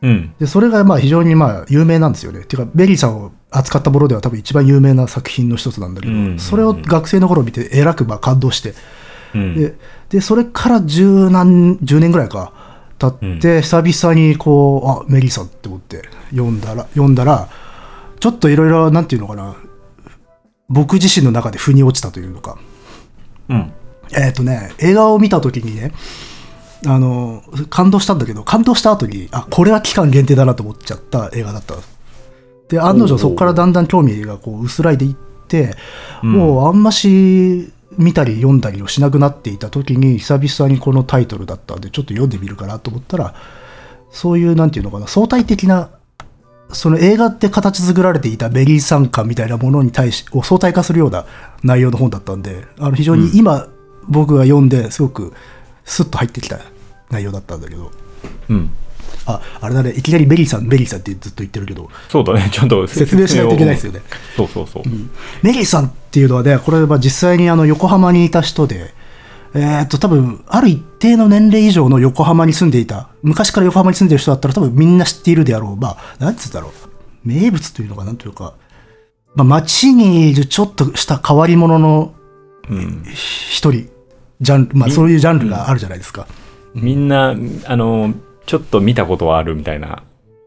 [0.03, 0.35] うん。
[0.38, 2.44] で、それがまあ非常にまあ有名なんですよね。
[2.44, 8.74] ていうか、メリーさんを扱ったものでは多分一番有名な作品の一つなんだけど、うんそれを学生の頃見てえらくまあ感動して、
[9.35, 9.55] うん。
[9.55, 9.75] で、
[10.09, 12.53] で、それから十何、十年ぐらいか、
[12.99, 17.49] 経って、久々にこう、あ、メリーさんって思って読んだら、読んだら、
[18.20, 19.57] ちょっといろいろ、なんていうのかな、
[20.68, 22.59] 僕自身の中で腑に落ちたというのか、
[23.49, 23.73] うん。
[24.16, 25.92] えっ、とね、映画を見たときにね、
[26.87, 31.75] あの、感動したんだけど、感動した後に、あ、これは期間限定だなと思っちゃった映画だった。
[32.68, 35.14] で、案の定そこからだんだん興味がこう薄らいでいっ
[35.49, 35.77] て、
[36.23, 43.35] うんもうあんまし見たり読んだりをしなくなっていた時に、久々にこのタイトルだったんで、ちょっと読んでみるかなと思ったら、
[44.11, 45.90] そういう、なんていうのかな、相対的な、
[46.70, 51.26] その映画って形作られていたメリーさん観みたいなものに対し、を相対化するような
[51.62, 53.68] 内容の本だったんで、あの非常に今、
[54.09, 55.33] 僕が読んですごく
[55.85, 56.59] スッと入ってきた
[57.11, 57.90] 内容だったんだけど、
[58.48, 58.70] うん。
[59.26, 62.48] あ、あれだね、いきなりメリーさん、メリーさんってずっと言ってるけど、そうだね。
[62.52, 64.02] ちゃんと説明しないといけないですよね。
[64.37, 64.82] そうそうそう。
[65.42, 68.92] メリーさんっていうのはね、これは実際にあの横浜にいた人で、
[69.54, 75.76] えーっと、多分、ある一定の年齢以上の横浜に住んでいた、昔から横浜に住んでる人だったら多分みんな知っているであろう。
[75.76, 76.72] まあ、なんつうんだろう。
[77.24, 78.54] 名物というのかなんというか、
[79.37, 82.14] まあ、街にいるちょっとした変わり者の
[82.68, 83.04] うん。
[83.06, 83.88] 一人、
[84.40, 86.26] ジャンル、まあそういうジャンルがあるじゃないですか。
[86.74, 87.34] みんな、
[87.66, 88.14] あの、
[88.46, 90.02] ちょっと見たことはあるみたいな。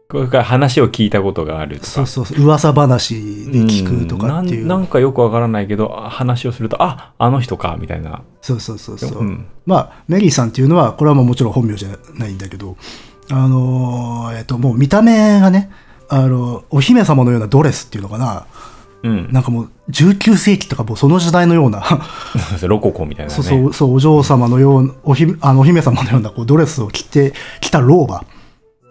[0.08, 1.86] これから話を聞いたことがあるとか。
[1.86, 3.14] そうそうそう、噂話
[3.50, 4.64] で聞くとかっていう。
[4.64, 8.22] んなんなんかよくわからないけど、あ話をすると、ああの人か、みたいな。
[8.40, 9.20] そうそうそうそう。
[9.20, 12.78] うんまあ、メリーさんっていうのは、これはもうもちろん本名じゃないんだけど、
[13.30, 15.70] あのーえっと、もう見た目がね、
[16.08, 18.46] あの、お姫様のようなドレスっていうのかな、
[19.02, 19.28] うん。
[19.30, 21.82] なんかもう19世紀とかもうその時代のような、
[22.62, 23.42] ロココみたいなね。
[23.42, 28.24] そうそう、そう、お嬢様のような、おひあのお姫様のようなこうドレスを着て、着た老婆。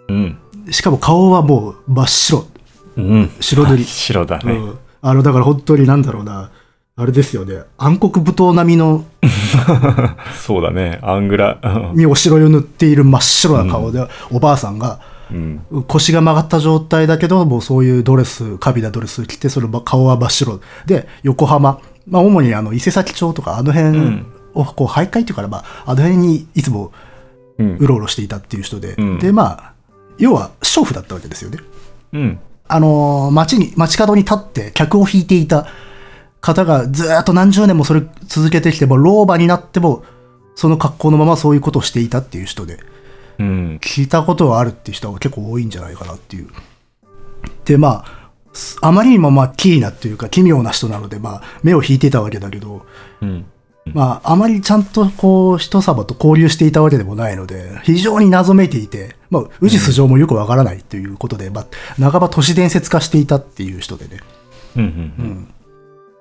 [0.10, 0.38] うん。
[0.72, 2.46] しかも顔はもう真っ白。
[2.98, 3.32] うん。
[3.40, 4.54] 白塗り白だね。
[4.54, 6.52] うんあの、だから本当になんだろうな、
[6.96, 9.06] あれですよね、暗黒舞踏並みの
[10.36, 11.00] そうだね。
[11.02, 11.60] アングラ。
[11.94, 15.00] にお白を塗っている真っ白な顔で、おばあさんが、
[15.32, 15.62] うん。
[15.88, 20.62] 腰が曲がった状態だけど、もうそういうドレス、カビなドレス着て、その顔は真っ白。
[20.86, 26.92] で、横浜、まあ主にあの伊勢崎町とかあの辺んをこう徘徊っていうから、まああの辺にいつもう。
[27.60, 29.74] ろうろしていたっていう人で、うんで、まあ、
[30.18, 31.58] 要は娼婦だったわけですよね。
[32.14, 32.40] うん。
[32.68, 35.68] あのー街に、街角に立って客を引いていた
[36.42, 40.04] 方がずーっと何十年もそれ続けてきて、もう老婆になっても、
[40.56, 42.82] その格好のままそういうことをしていたっていう人で、うん。
[43.38, 46.48] 聞いたことがあるっていう人が結構多いんじゃないかなっていう。
[47.66, 52.86] で、まあ、すあまりにもまあ、キーなっていうか奇妙な人なので、まあ、目を引いていたわけだけど、
[53.22, 53.46] うん。
[53.94, 64.20] まあ、あまりちゃんとこう、人様と交流していたわけでもないので、非常に謎めいていて、まあ、宇治素性もよくわからないということで、まあ、半ば都市伝説化していたっていう人でね。
[64.76, 64.84] うん。
[64.84, 65.48] うん。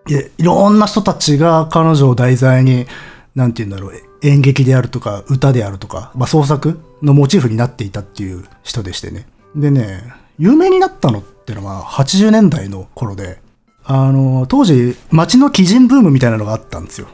[0.07, 2.87] で、いろんな人たちが彼女を題材に、
[3.35, 9.27] なんて言うんだろう、演劇であるとか、歌であるとか、まあ、創作のモチーフになっていたっていう人でしてね。
[9.55, 10.03] でね、
[10.39, 13.41] 有名になったのってのは80年代の頃で、
[13.85, 17.09] あの、当時、街の鬼人ブームみたいなのがあったんですよ。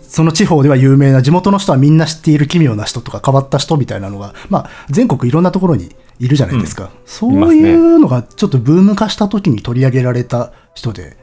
[0.00, 6.90] その地方では有名な地元の人はみんな知っている奇妙な人とか変わった人みたいなのが、まあ、全国いろんなところにいるじゃないですか。
[7.04, 11.16] そういうのがちょっとブーム化した時に取り上げられた人で、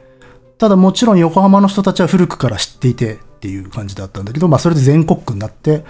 [0.58, 5.84] ただもちろん横浜の人たちは古くから知っていてっていう感じだったんだけど、まあそれで全国区になって、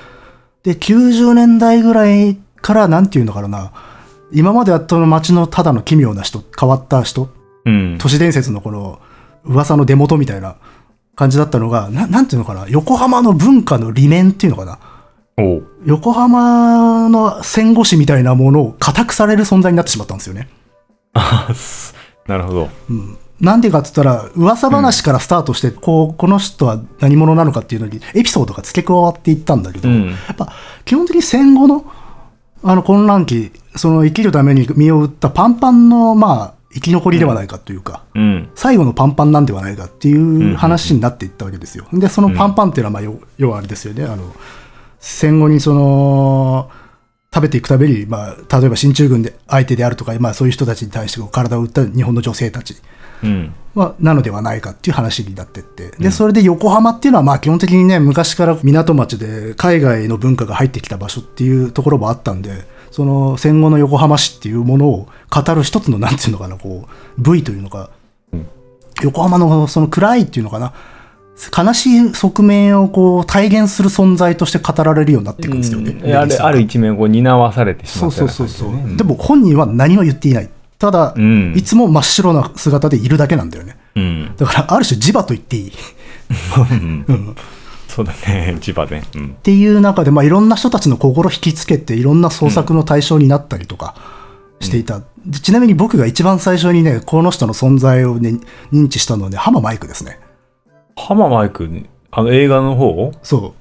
[0.63, 3.73] で、90年代ぐらいからなんていうのかな、
[4.31, 7.31] 今まであったの街のただの奇妙な人、変わった人、
[7.65, 7.97] うん。
[7.99, 9.01] 都市伝説のこの
[9.45, 10.57] 噂の出元みたいな
[11.15, 14.79] 感じだったのが、ななんていうのかな、横浜の文化の理念っていうのかな。
[15.87, 20.49] 横浜の戦後史みたいなものを固くされる存在になってしまったんですよね。
[22.27, 22.69] なるほど。
[22.91, 23.17] うん。
[23.41, 30.07] なんでかって言ったら、噂話からスタートして、こう、この人は何者なのかっていうのに、エピソードが付け加わっていったんだけど、うん。
[30.07, 30.53] やっぱ、
[30.85, 31.85] 基本的に戦後の、
[32.63, 38.49] あの、混乱期、その生きるために身を打ったパンパンの、まあ、生き残りではないかというか、うん。
[38.55, 41.87] 最後のパンパンなんではないかっていう話になっていったわけですよ。
[41.93, 44.05] で、そのパンパンっていうのは、まあ、要要はあれですよね。
[44.05, 44.35] あの、
[44.99, 46.71] 戦後にその、
[47.35, 52.81] 食べていくために、まあ、例えば進駐軍で相手であるとか、まあ、そういう人たちに対して体を打った日本の女性たちうん。
[53.75, 67.91] はなのではないかっていう話になってって、で、それで横浜っていうのは、まあ基本的にね、昔から港町で海外の文化が入ってきた場所っていうところもあったんで、その戦後の横浜市っていうものを語る一つの、なんていうのかな、こう、部位というのか、
[68.33, 68.47] うん。
[69.03, 70.73] 横浜のその暗いっていうのかな、
[71.55, 75.91] 悲しい側面をこう体現する存在として語られるようになっていくんですよね。
[75.91, 76.15] うん。
[76.17, 78.77] あるある一面を担わされてしそうまったそうそうそう、よう。
[78.77, 80.49] な感じねでも本人は何も言っていない。
[80.79, 83.77] ただ、うんいつも真っ白な姿でいるだけなんだよね。
[83.95, 84.37] うん。
[84.37, 85.73] だから、ある種磁場と言っていい。
[86.71, 87.37] うん。
[87.89, 89.03] そうだね、千葉ね。
[89.15, 89.29] うんっ。
[89.43, 93.95] ていう中で、まあ、いろんな人たちの心を引きつけて、いろんな創作の対象になったりとか
[94.61, 95.01] していた。
[95.25, 98.39] でちなみに僕が一番最初にね、この人の存在をね、
[98.73, 100.21] 認知したのはね、浜マイクですね。
[100.95, 101.69] 浜マイク、
[102.11, 103.13] あの映画の方？
[103.23, 103.55] そ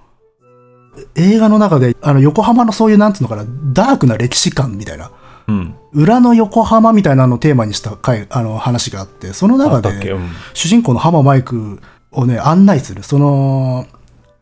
[0.98, 1.02] う。
[1.16, 5.12] 映画の中で、あの、横浜のそういう、なんつうのかな、ダークな歴史観みたいな、
[5.48, 5.76] うん。
[5.94, 10.16] 裏の横浜みたいなのをテーマにした回、あの、話があって、そのあ中で。
[10.54, 11.80] 主人公の浜マイク
[12.12, 13.86] をね、案内する、その、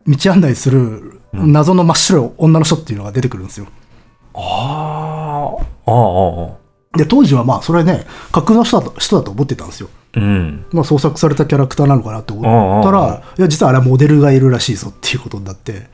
[0.07, 3.67] 道案内する謎の真っ白い女の人っていうのが出てくるんですよ。
[4.33, 6.57] ああ、ああ、あ
[6.95, 6.97] あ。
[6.97, 9.89] で、当時はまあ、それね、架空の人だと人だと思ってたんですよ。
[10.15, 10.65] うん。
[10.71, 15.87] まあ、創作されたキャラクターなのかなって思ったら、いや、実はあれはモデルがいるらしいぞっていうことになって、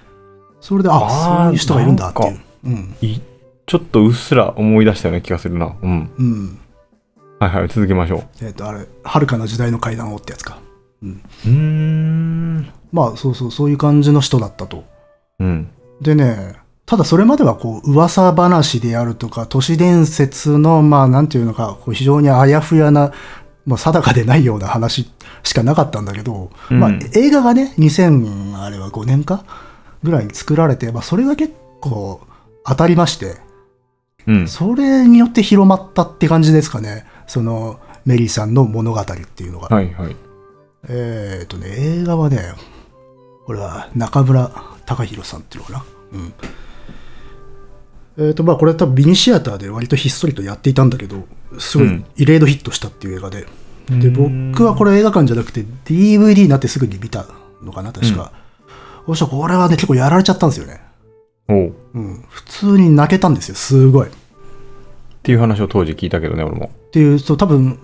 [0.59, 2.39] それで、あ、あーそういう人がいるんだっていう。
[2.65, 2.95] うん。
[3.01, 3.21] い
[3.69, 5.77] ちょっとうっすら思い出したような気がするな。
[5.79, 6.11] うん。
[6.17, 6.59] うん。
[7.39, 8.45] はいはい、続けましょう。
[8.45, 10.57] えっ、と、あれ、遥かな時代の階段をってやつか。
[11.03, 11.21] うん。
[11.45, 12.71] うーん。
[12.91, 14.85] まあ、そうそう、そういう感じの人だったと。
[15.37, 15.69] うん。
[16.01, 16.55] でね、
[16.87, 23.13] ただそれまではこう噂話であるとか都市伝説のまあなんていうのかこう非常にあやふやな、
[23.67, 25.07] まあ、定かでないような話
[25.43, 29.45] しかなかったんだけど、うんまあ映画がね2000あれは5年か
[30.01, 32.21] ぐらいに作られて、まあ、それが結構
[32.65, 33.37] 当たりまして
[34.27, 34.47] うん。
[34.47, 37.05] それによって広まったって感じですかね。
[37.27, 40.15] そのメリーさんの物語っていうのが、はいはい。
[40.87, 42.53] えっ、とね映画はね
[43.45, 44.51] これは中村
[44.85, 45.85] 隆弘さんっていうのかな。
[46.13, 46.33] うん。
[48.27, 51.23] えっ、とまあこれ多分ミニシアターで割とひっそりとやっていたんだけど
[51.57, 52.05] すごいうん。
[52.15, 53.45] 異例のヒットしたっていう映画で、
[53.89, 54.51] でうん。
[54.51, 57.25] 僕はこれ映画館じゃなくて DVD になってすぐに見た
[57.61, 58.31] のかな確か、
[59.05, 60.81] そしたらこれはね結構やられちゃったんですよね
[61.49, 61.67] おう。
[61.67, 64.11] っうん普通に泣けたんですよすごいっ
[65.23, 66.71] ていう話を当時聞いたけどね、俺も。
[66.91, 67.79] ていうと多分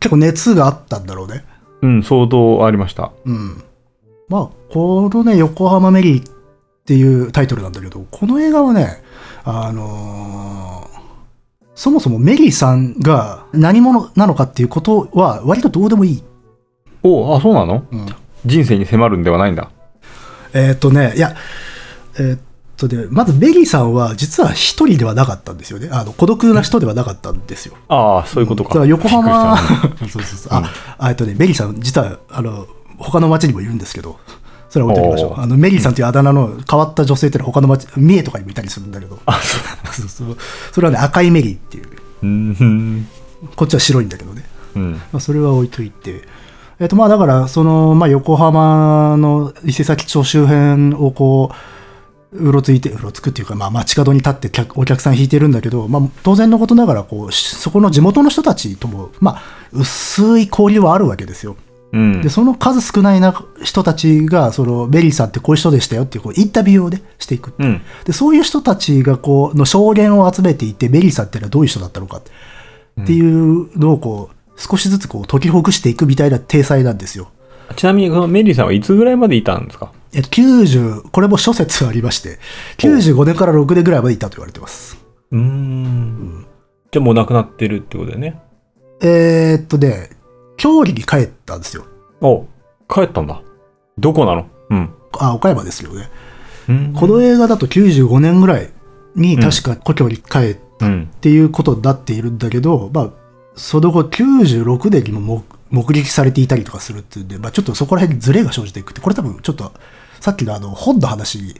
[0.00, 1.44] 結構熱があったんだろうね
[1.82, 3.12] うん、相当ありました。
[3.24, 3.62] うん。
[4.28, 6.32] まあ、このね、横浜メリーっ
[6.84, 9.02] ていうタイトルなんだけど、この映画はね、
[9.44, 10.96] あのー
[11.74, 16.22] そもそもメリーさんが何者なのかっていうことは割とどうでもいい。
[17.02, 17.84] おうあ、そうなの？
[17.92, 18.06] うん、
[18.46, 19.70] 人生に迫るんではないんだ。
[20.54, 21.36] えーっとね、いや、
[22.18, 22.40] えーっ
[22.76, 25.88] とね、まずメリーさんは実は一人ではなかったんですよね。
[25.90, 27.74] あの、孤独な人ではなかったんですよ。
[27.88, 28.70] ああ、そういうことか。
[28.70, 29.56] だから横浜
[30.00, 30.52] そうそうそう。
[30.52, 32.66] あ、あえっとね、メリーさん、実は、あの、
[32.98, 34.18] 他の町にもいるんですけど、
[34.68, 35.40] それは置いておきましょう。
[35.40, 39.18] あの、メリーさんというあだ名の変わった女性っていうのは他の町、三重とかにもいたりするんだけど、
[39.90, 40.08] そう。
[40.08, 40.36] そう
[40.72, 41.84] それはね、赤いメリーっていう、
[42.22, 43.08] うん。
[43.54, 44.44] こっちは白いんだけどね。
[44.74, 44.92] うん。
[44.92, 46.22] まあ、それは置いといて、
[46.78, 51.54] えっと、まあ、だから、その、まあ、横浜の伊勢佐木町周辺をこう、
[52.32, 61.56] うろついて、うろつくっていうか、まあ、街角に立って客お客さん引いてるんだけど、まあ、当然のことながら、こう、しそこの地元の人たちとも、まあ、薄い交流はあるわけですよ。
[61.92, 62.28] うんで、。
[62.28, 67.54] その数少ないな人たちが、その、メリーさんってこういう人でしたよっていう、こう、インタビューをね、していく。
[67.58, 67.80] うん。
[68.04, 72.22] で、そういう人たちが、こう、の証言を集めていて、メリーさんっていうのはどういう人だったのか
[73.00, 77.28] っていうのを、こう、少しずつこう解きほぐしていくみたいな体裁なんですよ。
[77.76, 79.92] ちなみに、このメリーさんはいつぐらいまでいたんですか？
[80.12, 82.38] えっと、90、これも諸説ありまして、
[82.78, 84.96] 95年から6年ぐらいまでいたと言われてます。
[85.30, 86.46] うーん。
[86.90, 88.40] じゃあもう亡くなってるってことだよね。
[89.02, 90.10] えーっとね、
[90.56, 91.84] 郷里に帰ったんですよ。
[92.20, 92.46] お
[92.88, 93.42] 帰ったんだ。
[93.98, 94.46] どこなの？
[94.70, 94.90] うん。
[95.18, 96.08] あ、岡山ですよね。
[96.68, 98.70] うんこの映画だと95年ぐらい
[99.14, 101.10] に確か故郷に帰っうん。
[101.14, 103.10] っていうことになっているんだけど、まあ、
[103.54, 105.20] その後96年にも
[105.70, 109.72] 目目撃されていたりとかするっていうんで、まあ、ちょっとそこら辺にズレが生じていくって、これ多分ちょっと、
[110.20, 111.54] さっきのあの本の話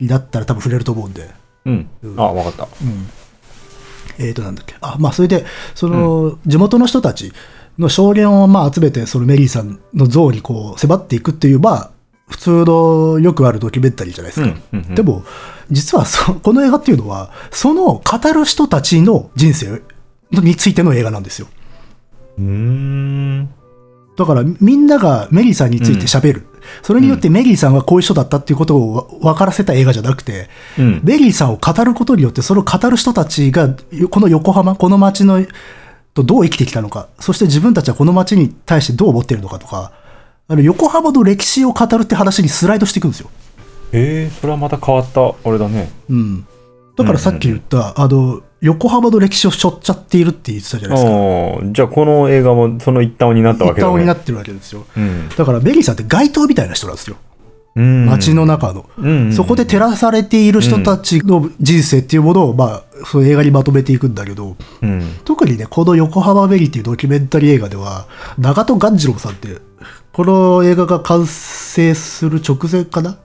[0.00, 1.30] になったら多分触れると思うんで、
[1.64, 1.88] うん。
[2.16, 2.68] あ、わかった。
[4.18, 4.74] えーと、なんだっけ。
[4.80, 7.32] あ、まあ、それで、その、地元の人たち
[7.78, 11.90] の証言をまあ集めて、そのメリーさんの像にこう迫っていくっていう、まあ、
[12.28, 14.46] 普通のよくあるドキュメンタリーじゃないですか。
[14.46, 15.24] うんうんうんでも、
[15.70, 19.82] 実はそ、この映画っていうのは、その語る人たちの人生
[20.32, 21.48] についての映画なんですよ。
[22.38, 23.48] うーん。
[24.16, 26.46] だから、みんながメリーさんについて喋る。
[26.82, 30.48] それによってメリーさんがこういう人だったっていうことをわ分からせた映画じゃなくて、
[30.78, 31.00] うん。
[31.02, 33.74] メリーさんを語ることによって、それを語る人たちが、
[34.10, 35.44] この横浜、この街の、
[36.14, 39.92] とどう生きてきたのか、そして自分たちはこの街に対してどう思っているのかとか、
[40.48, 43.30] あの横浜の歴史を語るって話にスライドしていくんですよ。
[43.92, 45.90] えー、それはまた変わった、あれだね。
[46.10, 46.46] うん。
[46.96, 51.72] だからさっき言った、あの、横浜の歴史を背負っちゃっているって言ってたじゃないですか。
[51.72, 53.92] じゃあこの映画もその一端を担ったわけだね。
[53.92, 54.86] 一端を担ってるわけですよ。
[54.96, 55.28] うん。
[55.28, 57.16] だからメリーさんって街灯みたいな人なんですよ。
[57.74, 58.06] うん。
[58.06, 58.88] 街の中の。
[58.96, 59.32] うん。
[59.32, 65.02] そこで照らされている人たちの人生っていうものを、まあ、その映画にまとめていくんだけど、うん。
[65.24, 68.06] 特にね、この横浜メリーっていうドキュメンタリー映画では、
[68.38, 69.58] 長戸鴈治郎さんって、
[70.12, 73.18] この映画が完成する直前かな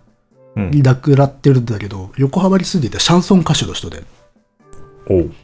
[0.55, 4.03] うんに亡くなってるんだけど、横浜に住んでいたシャンソン歌手の人で。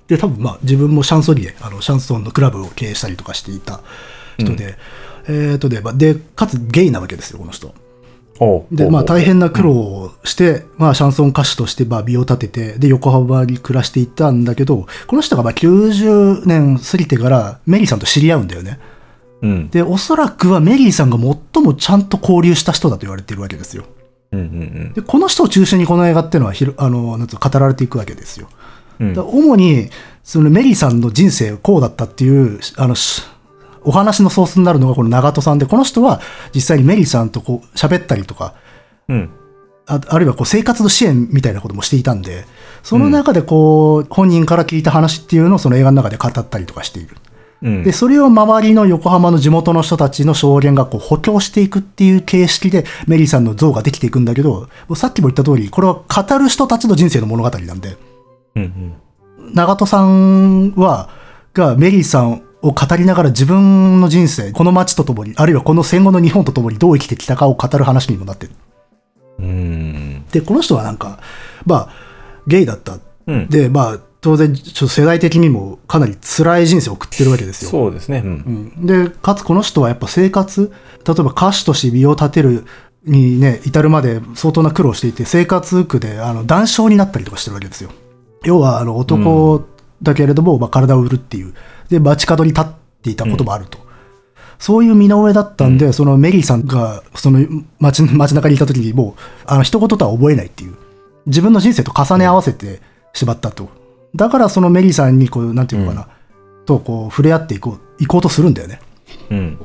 [0.08, 3.82] で、多分まあ自分もシャンソニエ、あの、シャンソンのクラブを経営したりとかしていた
[4.38, 4.76] 人で、
[5.28, 7.74] えっ、とね、まあ、で、かつゲイなわけですよ、この人。
[8.72, 18.80] で、まあ大変な苦労をして、まあシャンソン歌手としてまあ美を立てて、で、横浜に暮らしていったんだけど、この人がまあ90年過ぎてからメリーさんと知り合うんだよね。
[19.42, 19.70] うん。
[19.70, 23.86] で、おそらくはメリーさんが最もちゃんと交流した人だと言われているわけですよ。
[24.32, 28.50] うんうんで、この人を中心にこの映画っていうのはひろ、あの、なんつうの語られていくわけですよ。
[29.12, 29.90] 主に、
[30.24, 33.24] そのメリーさんの人生こうだったっていう、あの、し
[33.86, 36.22] お話のソースになるのがこの長戸さんで、この人は
[36.54, 38.56] 実際にメリーさんとこう喋ったりとか、
[39.10, 39.30] うん。
[39.86, 42.46] ああるいはこう生活の支援みたいなこともしていたんで、
[42.84, 47.18] その中でこう、本人から聞いた話っていうのをその映画の中で語ったりとかしている。
[47.62, 47.84] うん。
[47.84, 57.98] で、それを周りの横浜の地元の人たちの証言がこう補強していくっていう形式でメリーさんの像ができていくんだけど、さっきも言った通り、これは語る人たちの人生の物語なんで、
[58.56, 58.66] うんう
[59.50, 59.54] ん。
[59.54, 61.10] 長戸さんは、
[61.54, 68.54] がメリーさんを語りながら自分の人生、この街とともに、あるいはこの戦後の日本とともにどう生きてきたかを語る話にもなってる。
[69.40, 70.26] うん。
[70.32, 71.20] で、この人はなんか、
[71.66, 71.90] まあ、
[72.48, 72.98] ゲイだった。
[73.28, 73.50] うん。
[73.50, 77.72] で、まあ、当然、ちょっと世代的にもかなり辛い人生を送ってるわけですよ。
[77.72, 78.22] そうですね。
[78.24, 78.74] うん。
[78.80, 80.72] うん、で、かつこの人はやっぱ生活、
[81.06, 82.66] 例えば歌手として身を立てる
[83.06, 87.90] にね、至るまで相当な苦労していて、生活苦で、あの、断症になったりとかしてるわけですよ。
[88.44, 89.66] 要は、あの、男
[90.02, 91.54] だけれども、まあ、体を売るっていう。
[91.90, 92.66] で、街角に立っ
[93.02, 93.80] ていたこともあると。
[94.60, 97.46] そういう身の上だったんで、そのメリーさんが、その
[97.80, 100.76] 街、街中にいた時にもう、あの、一言とは覚えないっていう。
[101.26, 102.82] 自分の人生と重ね合わせて
[103.14, 103.70] しまったと。
[104.16, 106.08] だからそのメリーさんに、こう、なんていうのかな、
[106.66, 108.80] と、こう、触れ合っていこう、行こうとするんだよね。
[109.30, 109.60] うん。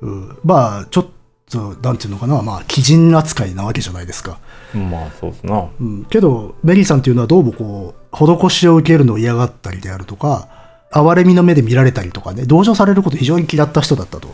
[0.00, 1.06] うんまあ、ちょっ
[1.50, 4.38] と、なんていうのかな、まあ、鬼人扱いなわけじゃないですか。
[4.74, 5.68] まあ、そうっすな。
[5.80, 10.48] うん、けど、メリーさんっていうのはどうもこう、施しを受けるのを嫌がったりであるとか、
[10.90, 14.28] 哀れみの目で見られたりとかね、同情されることを非常に嫌った人だったと。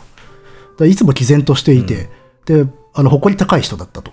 [0.85, 2.09] いつも毅然としていて、
[2.45, 4.11] で、あの、誇り高い人だったと。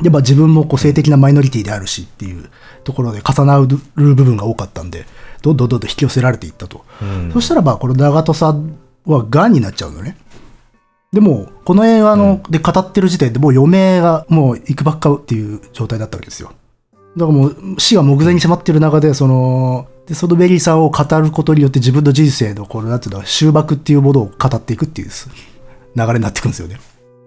[0.00, 2.50] で、まあ自分もこう性的なマイノリティであるしっていう
[2.84, 5.06] ところで重なる部分が多かったんで、
[5.42, 6.84] どんどんどんどん引き寄せられていったと。
[7.00, 10.16] うんそしたらまあこの永登さんは癌になっちゃうのね。
[11.12, 16.52] でも、この映画の、で語ってる時点でもう余命がもういくばっかっていう状態だったわけですよ。
[17.16, 25.08] だからもう死が目前に迫ってる中で、その、で、そのメリーさんを語ることによって自分の人生の、この、なんていうの、終幕っていうものを語っていくっていう
[25.96, 26.78] 流れになっていくんですよね。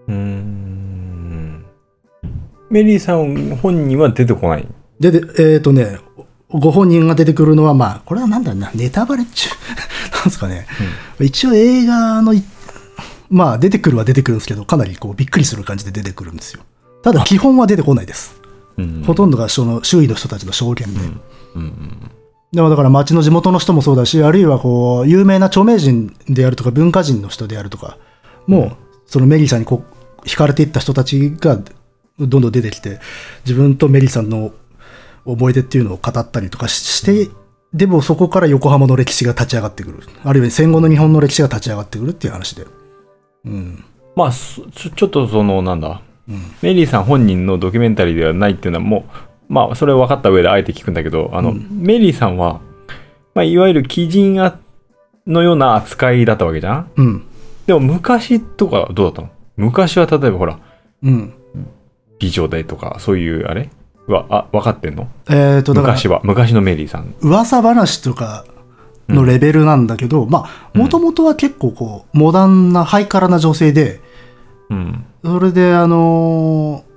[0.07, 1.65] うーん。
[2.69, 4.67] メリーさん本人は出てこない？
[4.99, 5.97] で、でえっ、とね、
[6.51, 9.49] ご本人が出てくるのは、まあ、これはなんだろうな、ネタバレ中、
[10.13, 10.67] なんですかね。
[11.19, 12.43] 一応映画のい、
[13.29, 16.63] まあ、出てくるは出てくるんですけど、かなりこう、びっくりする感じで出てくるんですよ。
[17.03, 18.39] ただ、基本は出てこないです。
[18.77, 20.99] うんほとんどがその周囲の人たちの証言で。
[21.55, 22.11] うん
[22.51, 27.99] でもだから町の地元の人もそうだし、あるいはこう、有名な著名人であるとか文化人の人であるとか、
[28.47, 29.83] もう、そのメリーさんにこ
[30.23, 31.59] う、惹かれていった人たちが
[32.19, 32.99] どんどん出てきて、
[33.45, 34.51] 自分とメリーさんの
[35.25, 37.29] 思い出っていうのを語ったりとかしして、
[37.71, 39.99] でもそこから横浜の歴史が立ち上がってくる。
[40.23, 42.65] あるいは戦後の日本の歴史が立ち上がってくるっていう話で。
[43.45, 43.83] うん。
[44.15, 46.01] まあ、そちょちょっとその、なんだ、
[46.61, 49.05] メリーさん本人のドキュメンタリーではないっていうのはも
[49.49, 52.61] う、まあ、それを分かった上であえて聞くんだけど、あの、メリーさんは、
[53.33, 54.57] まあ、いわゆる鬼人が
[55.25, 57.23] のような扱いだったわけじゃんうん。
[57.65, 59.29] でも昔とかどうだったの？
[59.57, 60.59] 昔は例えばほら、
[61.03, 61.33] うん。
[62.19, 63.69] 美女でとか、そういうあれ？
[64.07, 65.07] は、あ、分かってんの？
[65.29, 66.21] えっ、と、昔は。
[66.23, 67.13] 昔のメリーさん。
[67.21, 68.45] 噂話とか
[69.09, 74.01] のレベルなんだけど、まあ、もともとは結構こう、モダンな、ハイカラな女性で、
[74.69, 75.05] うん。
[75.23, 76.89] それで、あのー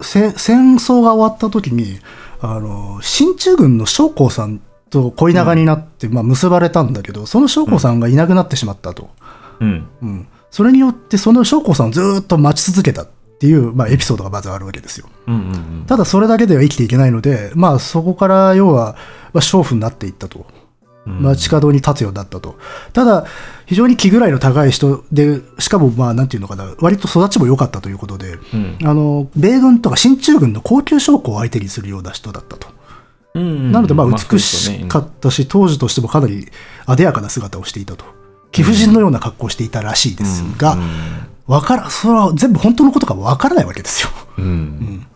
[0.00, 1.98] せ戦争が終わった時に、
[2.40, 4.60] あのー進駐軍の将校さん
[4.90, 9.10] と恋仲になって、まあ、結ばれたんだけど、その将校さんがいなくなってしまったと。
[9.60, 9.86] うん。
[10.02, 10.28] うん。
[10.50, 13.02] それによって、その将校さんをずーっと待ち続けた。
[13.02, 15.06] っていう、まあ、エピソードがまずあるわけですよ。
[15.28, 15.84] うんうんうん。
[15.86, 18.96] ただそれだけでは生きていけないので、まあそこから要は、
[19.32, 20.44] まあ、娼婦になっていったと。
[21.08, 21.22] うん。
[21.22, 22.58] 街角に立つようになったと。
[22.92, 23.24] ただ、
[23.66, 28.78] 非常に気ぐらいの高い人で、しかもまあなんていうのかな、割と育ちも良かったということで、うん。
[28.84, 32.68] あの、米軍とか進駐軍の高級将校を相手にするような人だったと。
[33.34, 36.48] うんなのでまあ美しかったし、当時としてもかなり
[36.86, 38.04] あでやかな姿をしていたと。
[38.50, 40.76] 貴婦人のような格好をしていたらしいですが、
[41.46, 44.10] わから、それは全部本当のことかわからないわけですよ。
[44.38, 44.44] うん。
[44.44, 45.06] うん。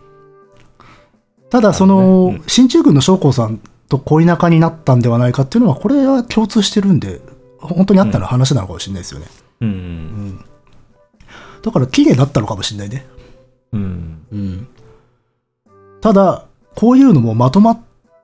[1.50, 3.60] ただ、その、進駐軍の将校さん
[3.92, 7.20] と恋仲になったんではないかっていうのは、これは共通してるんで、
[7.58, 9.26] 本当にあったの話なのかもしれないですよね。
[9.60, 10.44] うんうん
[11.62, 13.06] だから、綺麗だったのかもしれないね。
[13.72, 14.66] うん
[16.00, 17.80] ただ、こういうのもまとまっ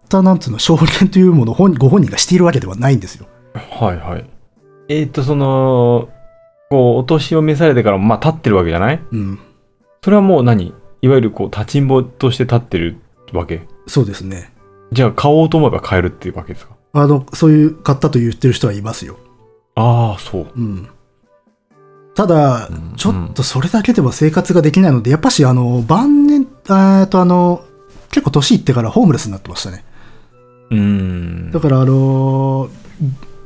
[0.09, 3.27] た、なんつうの、証言というものを本ご本人がしているわけではないんですよ。
[3.55, 4.25] はいはい。
[4.89, 6.09] えっと、その、
[6.71, 9.01] こう、お年を召されてからも、まあ、立ってるわけじゃない？
[9.13, 9.39] うん。
[10.03, 10.75] それはもう何？
[11.03, 12.97] いわゆるこう、立ちんぼとして立ってる
[13.33, 13.63] わけ？
[13.87, 14.51] そうですね。
[14.93, 16.75] じゃあ、買おうと思えば買えるっていうわけですか？
[16.95, 19.17] あの、そういう、買ったと言ってる人はいますよ。
[19.75, 20.47] ああ、そう。
[20.57, 20.89] うん。
[22.15, 27.65] ただうん、ちょっとそれだけでは生活ができないので、やっぱし、あの、晩年、えっと、あの、
[28.11, 29.85] 結構年いってからホームレスになってましたね。
[30.71, 31.51] うーん。
[31.53, 32.71] だから、あの、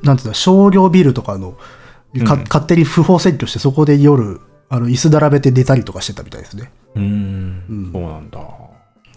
[0.03, 1.59] なんていうの、商業ビルとかの、か
[2.15, 4.41] うん勝手に不法占拠して、そこで夜、
[4.71, 6.73] あの、椅子並べて寝たりとかしてたみたいですね。
[6.95, 7.91] うーうんん。
[7.93, 8.39] そうなんだ。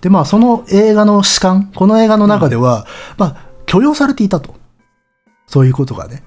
[0.05, 2.85] で、まあ、その映画の主観、この映画の中では、
[3.17, 4.53] まあ、許容されていたと。
[5.47, 6.21] そういうことがね。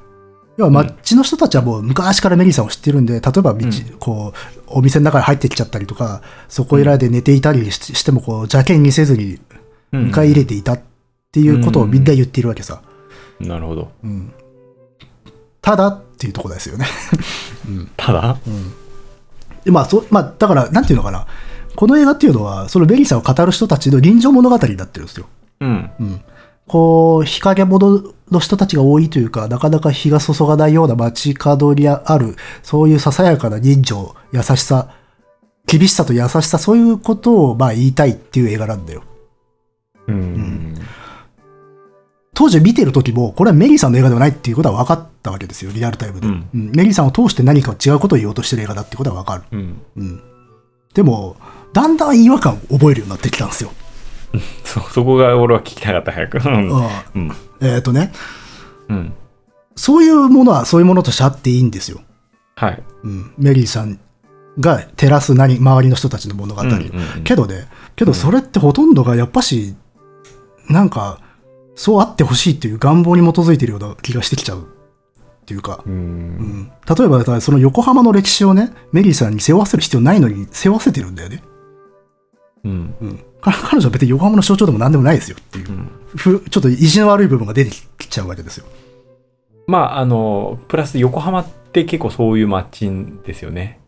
[0.56, 9.38] 要は、街の人たちはもう昔からメリーさんを知ってるんで、例えば道、うんこう、お店の中に入ってきちゃったりとか、そこいらで寝ていたりししても、こう、邪険にせずに
[9.92, 10.80] 迎え入れていたっ
[11.30, 12.82] ていうことをみんな言っているわけさ。
[13.38, 13.92] なるほど。
[14.02, 14.32] うん。
[15.62, 16.86] ただっていうところですよね。
[17.96, 18.38] ただ？
[19.64, 21.28] でまあ、そまあ、だから、なんていうのかな。
[21.78, 25.28] この映画っていうのは、そのメリーさんを語る人たちの臨場物語になってるんですよ。
[25.60, 25.90] うん。
[26.00, 26.20] うん。
[26.66, 27.88] こう、日陰者
[28.32, 34.88] の人たちが多いというか、なかなか日が注がないような街角にある、そういうささやかな人情、優しさ、
[35.66, 39.04] 厳しさと優しさ、そういうことをまあ言いたいっていう映画なんだよ。
[40.08, 40.74] うん。
[42.34, 46.26] 当時見てる時も、これはメリーさんの映画ではないっていうことは分かったわけですよ、リアルタイムで。
[46.26, 49.44] うんうんメリーさんを通して何か違うことを言おうとしてる映画だってことは分かる。
[49.52, 49.80] うん。
[49.96, 50.20] うん。
[50.92, 51.36] でも、
[51.72, 53.72] だんだん違和感を覚えるようになってきたんですよ。
[54.64, 56.38] そ、そこが俺は聞きたかった、早く。
[56.38, 56.48] う
[57.18, 57.32] ん。
[57.60, 58.12] えっ、とね、
[58.88, 59.12] うん。
[59.76, 62.00] そういうものはそういうものとしてあっていいんですよ。
[62.56, 62.82] はい。
[63.04, 63.98] うん、メリーさん
[64.58, 66.76] が照らす何周りの人たちの物語、うんうん
[67.16, 69.76] うんけどねけどそれってほとんどがやっぱし
[70.68, 71.20] なんか
[71.76, 74.64] そうあってほしいっていう願望に基づいてるような気がしてきちゃうっ
[75.46, 75.88] ていうか、う。
[75.88, 81.42] うんん、例えばその横浜の歴史をねメリーさんに背負わせる必要ないのに背負わせてるんだよね、
[82.68, 82.94] うん。
[83.00, 85.90] うん、か彼女は別に横浜の象徴でも何でもないですよっていうう、ん。
[86.16, 88.66] ふちょっと意地の悪い部分が出てきちゃうわけですよ
[89.66, 92.90] まあ、あの、プラス横浜って結構そういう街
[93.24, 93.80] ですよね。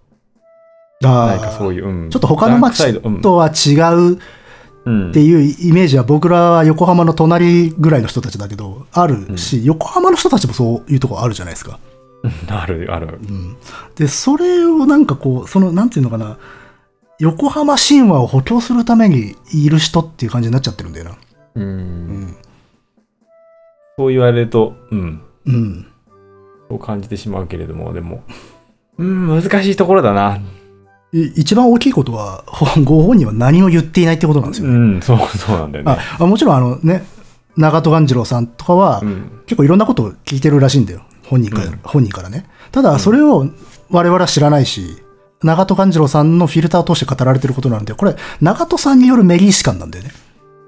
[1.03, 2.11] あなんかそういう、うん。
[2.11, 4.19] ちょっと他の街とは違う
[4.85, 5.11] うん。
[5.11, 11.79] っていうイメージは僕らは横浜の隣ぐらいの人たちだけど、あるし、横浜の人たちもそういうとこあるじゃないですか。
[12.23, 13.19] う んある、ある。
[13.23, 13.57] うん。
[13.97, 16.37] で、それをなんかこう、その、なんていうのかな、
[17.21, 21.11] 横浜神話を補強するためにいる人っていう感じになっちゃってるんだよな。
[21.13, 21.61] う。
[21.61, 22.37] うんん。
[23.99, 25.23] そう言われると、うん。
[25.45, 25.87] うん。
[26.71, 28.25] そう感じてしまうけれども、でも、
[28.97, 30.41] うん、難しいところだな。
[31.13, 34.75] い一番大きいことは、ほ ご本人は何も言っていないってことなんですよね。
[34.75, 35.93] うん、そう、そうなんだよね。
[35.93, 37.05] ああもちろんあのね、
[37.57, 39.31] 長戸鴈治郎さんとかは、うん。
[39.45, 41.03] 結構いろんなことを聞いてるらしいんだよ。
[41.27, 42.47] 本人から、うん本人からね。
[42.73, 43.47] ただ、それを
[43.91, 44.97] 我々は知らないし、
[45.43, 50.11] 長戸勘次郎さんのフィルターを通して語られてることなんで、これ、長戸さんによるメリー史観なんだよね。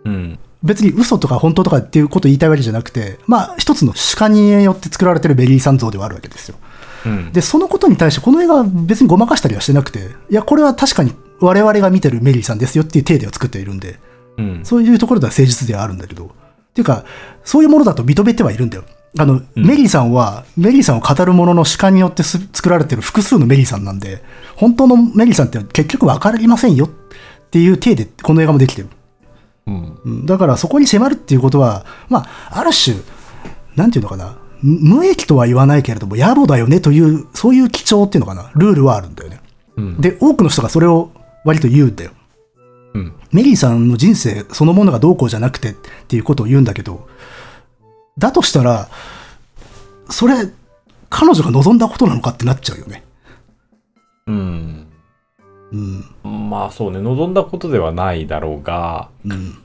[0.04, 0.38] うん。
[0.62, 6.56] 別に嘘とか本当とかっていうことを言いたいわけじゃなくて、まあ、一つの主観によって作られてるメリーさん像ではあるわけですよ。
[7.04, 7.32] うん。
[7.32, 13.98] で、そのことに対して、この映画は別にごまかしたりはしてなくて、いや、これは確かに我々が見てるメリーさんですよっていう体では作っているんで、
[14.38, 14.60] うん。
[14.64, 16.28] そういうところでは誠実ではあるんだけど、っ
[16.74, 17.04] ていうか、
[17.44, 18.84] そういうものだと認めてはいるんだよ。
[19.18, 24.22] あの、うんメリーさんは、メリーさんを語るものの主観によってす作られてる複数のメリーさんなんで、
[24.56, 26.88] 本当のメリーさんって結局分かりませんよっ
[27.50, 28.88] ていう体でこの映画もできてる。
[29.66, 29.98] うん。
[30.04, 32.96] うんだからそこに迫るっていうことは、まあ、ある種、
[33.76, 39.40] なんていうのかな、無無益とは言わないけれども、野暮だよねという、そういう基調っていうのかな、ルールはあるんだよね。
[39.76, 40.00] うん。
[40.00, 41.10] で、多くの人がそれを
[41.44, 42.12] 割と言うんだよ。
[42.94, 43.12] うん。
[43.32, 45.74] メリーさんの人生そのものがどうこうじゃなくてっ
[46.08, 47.08] ていうことを言うんだけど、
[48.18, 48.88] だとしたら、
[50.10, 50.34] それ、
[51.10, 53.04] 彼女が望んだことなのかってなっちゃうよね。
[54.26, 54.86] うん。
[56.24, 56.50] うん。
[56.50, 59.58] まあそうね、望んだことではないだろうが、うん。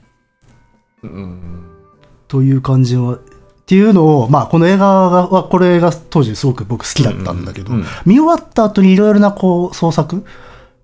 [1.03, 1.63] うん。
[2.27, 3.19] という感じは、っ
[3.65, 7.73] ていうのを、まあ、この映画は、これが当時すごく僕好きだったんだけど、
[8.05, 10.23] 見終わった後にいろいろなこう創作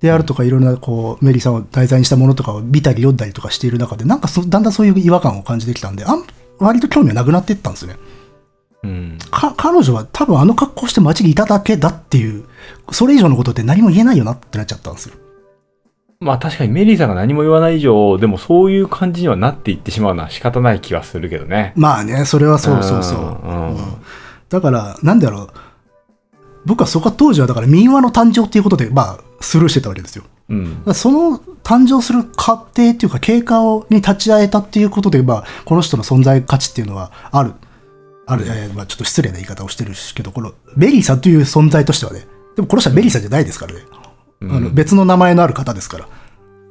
[0.01, 6.25] であるとか、いろいろなこうメリーさんを題材にしたものとかを見たり読んだりとかしている中で、なんかそだんだんそういう違和感を感じてきたんで、あん
[6.59, 7.97] 割と興味はなくなっていったんですよね。
[8.83, 9.17] うん。
[9.31, 12.45] か彼女は多分あの格好して街にいただけだっていう、
[12.91, 15.15] それ以上のことって何も言えないよなってなっちゃったんですよ。
[16.19, 21.73] まあ確かにメリーさんが何も言わない以上、でもそういう感じにはなっていってしまうのは仕方ない気はするけどね。
[21.75, 23.19] まあね、それはそうそうそう。
[23.19, 23.95] うんうん
[24.53, 25.49] だから、なんだろう。
[26.65, 30.25] 僕はそこは当時はだから民話の誕生っていうことで、まあ、スルーしてたわけですよ。
[30.49, 30.83] うん。
[30.93, 37.53] その誕生する過程っていうか経過をに立ち会えたっていうことで、まあ、この人の存在価値っていうのはある。
[38.25, 42.25] ある、えーまあ、ちょっと失礼な言い方をしてるけど、このメリーさんという存在としてはね、
[42.55, 43.81] でもこの人はメリーさんじゃないですからね。
[44.41, 44.51] うん。
[44.51, 46.07] あの別の名前のある方ですから、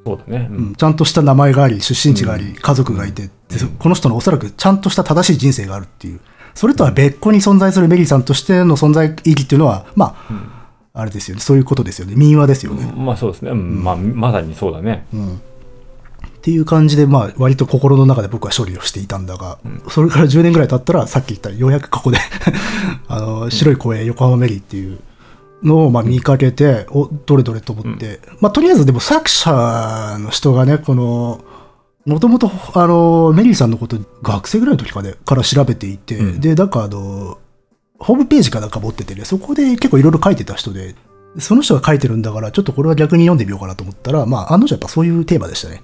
[0.07, 0.49] そうだね。
[0.51, 3.31] ううんんちゃんとした名前があり、出身地があり、家族がいて、で
[3.79, 6.21] この人のおそらくちゃんとした正しい人生があるっていう、
[6.55, 10.62] それとは別個に存在するメリーさんとしての存在意義っていうのは、まあ、
[10.95, 12.93] あれですよね、そういうことですよね、民話ですよね。
[12.95, 13.51] まあそうですね。
[13.51, 13.83] うん。
[13.83, 15.07] まあまさにそうだね。
[15.13, 15.37] うん。
[15.37, 15.41] っ
[16.43, 22.19] ていう感じで、まあ、割と心の中で僕は処理をしていたんだが、それから10年ぐらい経ったら、さっき言ったようやくここで
[23.07, 24.99] あの、白い公園、横浜メリーっていう
[25.63, 31.41] のをまあ見かけて、お、どれどれと思って、まあ、とりあえずでも作者の人がね、この、
[32.07, 36.41] もともと、あの、メリーさんのこと、学生ぐらいの時かね、から調べていて、うん。
[36.41, 37.39] で、なんかあの、
[38.03, 40.95] ホームページかなんか持っててね、そこで結構いろいろ書いてた人で、
[41.39, 45.83] その人が書いてるんだから、ちょっとこれは逆に読んでみようかなと思ったら、まあ、案の定やっぱそういうテーマでしたね。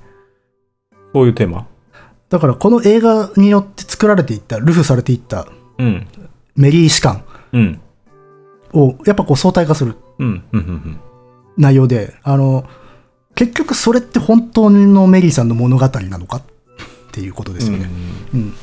[1.14, 1.66] そういうテーマ？
[2.28, 5.48] だからこの映画によって作られていった、ルフされていった
[5.78, 6.06] うん。
[6.56, 7.80] メリー士官うん。
[8.74, 10.44] をやっぱこう相対化するうん。
[10.52, 10.60] うん。
[10.60, 11.00] うん。
[11.56, 12.68] 内容で、あの、
[13.34, 16.42] 結局それって本当のメリーさんの物語なのかっ
[17.12, 17.88] ていうことですよね。
[18.34, 18.54] うん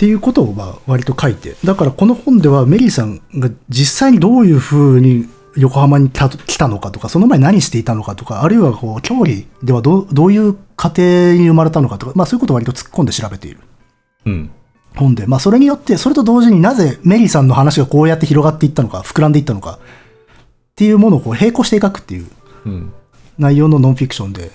[0.00, 13.60] っていうことをまあ割と書いて、だからこの本ではメリーさんが実際にどういうふうに横浜に来たのかとか、その前何していたのかとか、あるいはこう、郷里ではどうどういう家庭に生まれたのかとか、まあそういうことを割と突っ込んで調べている。
[14.24, 14.50] うん。
[14.96, 19.78] 本で、まあ、それによって、それと同時になぜメリーさんの話がこうやって広がっていったのか、膨らんでいったのかっ
[20.76, 22.26] ていうものをこう並行して描くっていう
[22.64, 22.92] うん。
[23.38, 24.50] 内容のノンフィクションで、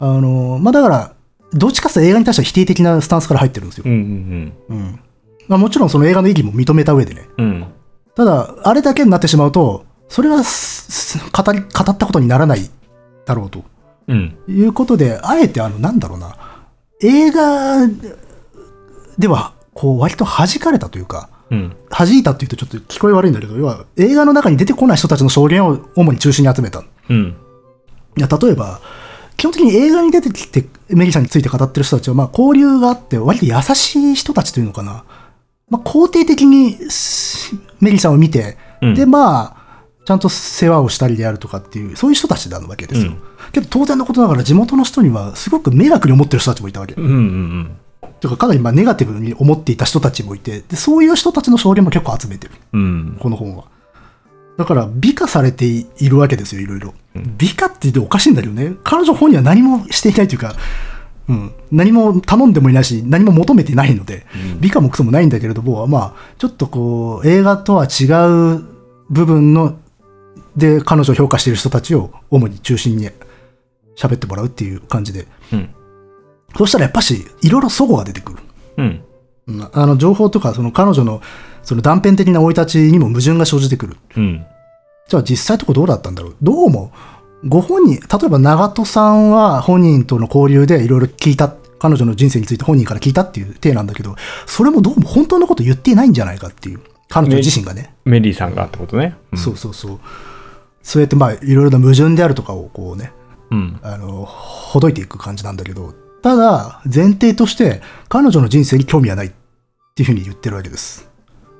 [0.00, 1.13] あのまあ、だから、
[1.54, 3.92] どっちかというと映画に対しては否定的なスタンスから入ってるんですようん。
[3.92, 3.94] う。
[3.96, 4.52] ん。
[4.68, 5.00] うん
[5.46, 7.28] まあ、もちろんその映画の意義も認めた上でね。
[7.38, 7.66] うん。
[8.14, 12.70] ただ、あれだけになってしまうと、それは語り、語ったことにならない
[13.26, 13.62] だろうと
[14.08, 14.36] うん。
[14.48, 16.36] いうことで、あえてあの、なんだろうな、
[17.02, 17.86] 映画
[19.18, 21.76] では、こう、割と弾かれたというか、うん。
[21.90, 26.80] 弾いたっていうとちょっと聞こえ悪いんだけど、要は映画の中に出てこない人たちの証言を主に中心に集めた。
[26.80, 27.36] いうん。
[28.16, 28.80] や、例えば、
[29.36, 35.04] 基本的に映画に出てきてメリーさんについて語ってる人たちは、まあ交流があって、割と優しい人たちというのかな。
[35.70, 39.56] まあ肯定的にすメリーさんを見て、うんで、まあ、
[40.04, 43.12] ちゃんと世話をしたりであるとかっていう、そういう人たちなわけですよ。
[43.12, 43.22] うん
[43.54, 46.94] けど当然のことながら地元の人にはすごく迷惑に思ってる人たちもいたわけ。
[46.94, 47.04] うん。
[47.04, 47.76] うん。
[48.20, 52.54] というかかなりまあネガティブに思っていた人たちもいて、でそういう人たちの証言も結構集めてる。
[52.72, 53.16] うん。
[53.20, 53.64] この本は。
[54.56, 56.94] だから、美化されているわけですよ、いろいろ。
[57.38, 58.74] 美化って言っておかしいんだけどね。
[58.84, 60.54] 彼女本人は何もしていないというか、
[61.28, 61.52] うん。
[61.72, 64.26] 何も頼んでもいないし、何も求めてないので、
[64.60, 68.04] 美化もクソもないんだけれども、まあ、ちょっとこう、映画とは違
[68.58, 68.64] う
[69.10, 69.76] 部分の、
[70.56, 73.08] で、彼女を評価している人たちを主に中心に
[73.96, 75.26] 喋ってもらうっていう感じで。
[75.52, 75.70] うん。
[76.56, 78.38] そしたらやっぱし、いろいろ齟齬が出てくる。
[78.76, 79.02] うん。
[79.46, 81.20] うんあの、情報とか、その彼女の、
[81.64, 83.96] その断片的な生い立ちにも矛盾が生じてくる。
[84.16, 84.46] うん。
[85.08, 86.36] じゃあ実際とこどうだったんだろう？
[86.42, 86.92] どうも、
[87.46, 94.14] ご本人、例えば長門さんは本人との交流でいろいろ聞いた、彼女の人生について本人から聞いたっていう体なんだけど、
[94.46, 96.80] それもどうも本当のこと言っていないんじゃないかっていう。
[97.08, 97.94] 彼女自身がね。
[98.04, 99.16] メリーさんがってことね。
[99.32, 100.00] うんそうそうそう。
[100.82, 103.12] そうやってまあいろいろな矛盾であるとかをこうね、
[103.50, 103.80] うん。
[103.82, 109.32] あの、ほどいていく感じなんだけど、ただ前提として彼女の人生に興味はないっ
[109.94, 111.08] ていうふうに言ってるわけです。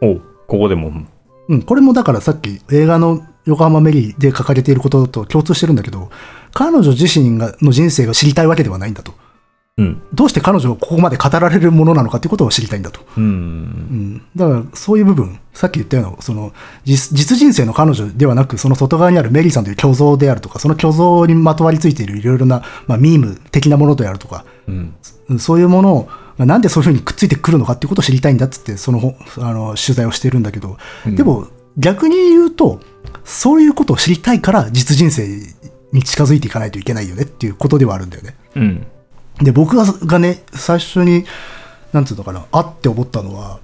[0.01, 0.89] おうここでも。
[0.89, 1.09] うん
[1.49, 6.11] うん、これもだからさっき映画の横浜メリーで書かれていることと共通してるんだけど、
[6.53, 9.13] 彼女自身がの人生が知りたいわけではないんだと。
[9.77, 10.03] うん。
[10.13, 13.01] どうして彼女をここまで語られるものなのかっていうことを知りたいんだと。
[13.01, 13.21] う。
[13.21, 14.23] うんん。
[14.37, 16.53] だからそういう部分、さっき言ったような、その
[16.85, 24.95] 実実人生の彼女ではなく、その外側にあるメリーさんという虚像であるとか、その虚像にまとわりついているいろいろな、まあ、ミーム的なものであるとか、うん。
[25.29, 30.77] うんそういうものを、まあなんでそういうふうにくっついてくるのかっていうことを知りたいんだっつって、そのほあの取材をしてるんだけど、
[31.07, 32.81] うんでも逆に言うと、
[33.25, 35.27] そういうことを知りたいから実人生
[35.93, 38.37] に近づいていかないといけないよねっていうことではあるんだよね。
[38.55, 38.87] うん。
[39.39, 41.25] で、僕ががね、最初に、
[41.93, 43.59] なんつうのかな、あって思ったのは、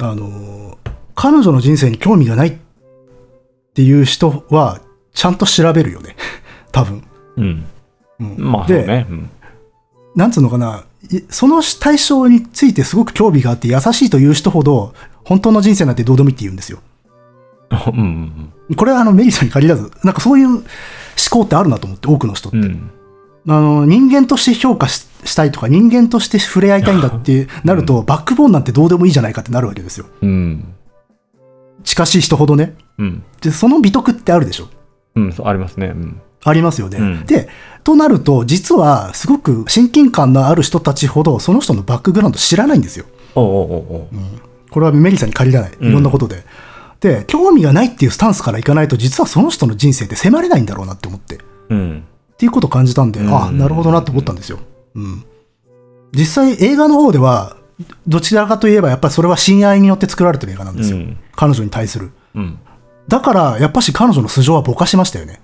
[0.00, 0.78] あの、
[1.14, 2.56] 彼女の人生に興味がないっ
[3.74, 4.80] ていう人は、
[5.12, 6.16] ちゃんと調べるよね。
[6.72, 7.04] 多分。
[7.36, 7.66] うん。
[8.20, 9.06] うんまあ、ね。
[9.08, 9.30] うん。
[10.16, 10.93] なんつうのかな、い
[11.28, 14.94] その対象についてすごく興味があって優しいという人ほど、
[15.24, 16.80] 本当の人生なんてどうでもいいって言うんですよ。
[17.70, 18.00] うん
[18.68, 20.64] うんこれはあのメリーさんに限らず、なんかそういう思
[21.30, 22.58] 考ってあるなと思って、多くの人って。
[22.58, 22.64] うん。
[22.64, 22.90] うん。
[23.46, 30.06] あの、人間として評価ししたいとか、人間として触れ合いたいんだってなると、バックボーンなんてどうでもいいじゃないかってなるわけですよ。
[30.22, 30.74] うん。
[31.82, 32.76] 近しい人ほどね。
[32.98, 33.24] うん。
[33.40, 34.68] で、その美徳ってあるでしょ。
[35.16, 35.34] うん。
[35.44, 35.88] ありますね。
[35.88, 36.20] うん。
[36.44, 36.98] ありますよね。
[36.98, 37.48] うんで、
[37.82, 43.04] となると、実は、すごく親近感のある人たちほど、その人のバックグラウンド知らないんですよ。
[43.34, 44.08] おうおうおうおう
[44.70, 45.72] これはメリーさんに限らない。
[45.80, 46.44] いろんなことで。
[47.00, 51.38] で、興味がないっていうスタンスからいかないと、実はその人の人生って迫れないんだろうなって思って。
[51.68, 52.04] うん。
[52.32, 54.58] っていうことを感じたんで、うんあなるほどなって思ったんですよ。
[54.94, 55.24] うん。
[56.12, 57.56] 実際映画の方では、
[58.06, 60.96] どちらかといえばやっぱりそれは親愛によって作られてる映画なんですよ。
[60.96, 62.12] うん彼女に対する。
[62.34, 62.58] うん。
[63.08, 65.40] だから、やっぱし彼女の素性はぼかしましたよね。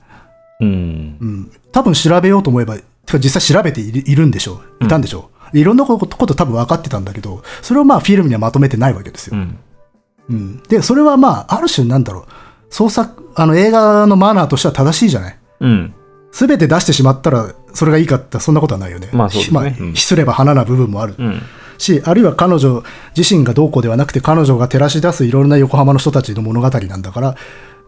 [0.60, 1.16] うん。
[1.20, 1.52] うん。
[1.72, 4.84] 多分調べようと思えば、てか実際調べているいるんでしょう。
[4.84, 5.58] いたんでしょう。
[5.58, 9.36] いろんなこと多分分かってたんだけど、それをまあフィルムにはまとめてないわけですよ。
[9.36, 9.58] うん。
[10.28, 10.62] うん。
[10.68, 12.24] で、それはまあ、ある種なんだろう。
[12.70, 15.38] 創作、あの映画のマナーとしては正しいじゃない。
[15.60, 15.94] うん。
[16.32, 19.08] すべて出してしまったら、それがいいかってそんなことはないよね。
[19.12, 21.14] まあねうんひすれば花な部分もある。
[21.18, 21.42] うん。
[21.78, 22.82] し、あるいは彼女
[23.16, 27.36] 自身がどうこうではなくて、彼女が照らし出すいろんな横浜の人たちの物語なんだから、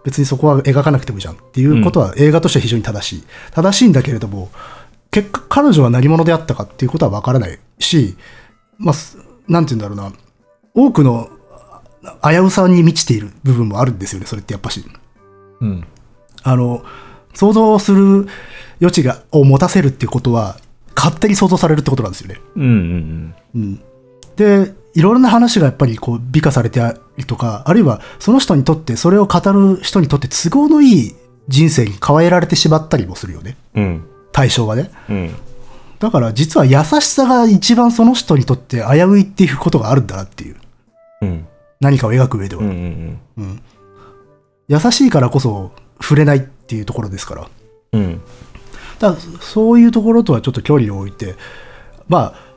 [0.04, 3.24] 別にそこは描かなくてもいいじゃんっていうことは映画としては非常に正しい。
[3.52, 4.50] 正しいんだけれども、
[5.10, 8.16] 結果彼女は何者であったかっていうことはわからないし、
[8.78, 10.16] まあ、すなんて言うんだろうな、
[10.74, 11.28] 多くの
[12.22, 14.84] 危うさに満ちている部分もあるんですよね、それってやっぱし。
[15.60, 15.84] うん。
[16.42, 16.84] あの、
[17.34, 18.26] 想像する
[18.80, 20.56] 余地が、を持たせるっていうことは、
[20.96, 22.40] 勝手に想像されるってことなんですよね。
[22.56, 22.64] うん。
[22.64, 23.34] うん。
[23.54, 23.82] うん。
[24.36, 26.80] で、いろんな話がやっぱりこう美化されて
[27.26, 31.14] とか、あるいはその人にとって、それを語る人にとって都合のいい
[31.48, 33.56] 人生に変えられてしまったりもするよね。
[33.74, 34.04] うん。
[34.32, 34.90] 対象がね。
[35.08, 35.34] うん。
[35.98, 40.56] だから実は優しさが一番その人にとって危ういっていうことがあるんだなっていう。
[41.20, 41.46] うん。
[41.80, 42.62] 何かを描く上では。
[42.62, 42.68] うん。
[42.68, 43.20] うん。
[43.36, 43.62] うん
[44.68, 47.48] 優しいからこそ触れないっていうところですから。
[47.92, 48.20] うん。
[48.98, 51.34] だからそういうところとはちょっと距離を置いて、
[52.08, 52.51] まあ、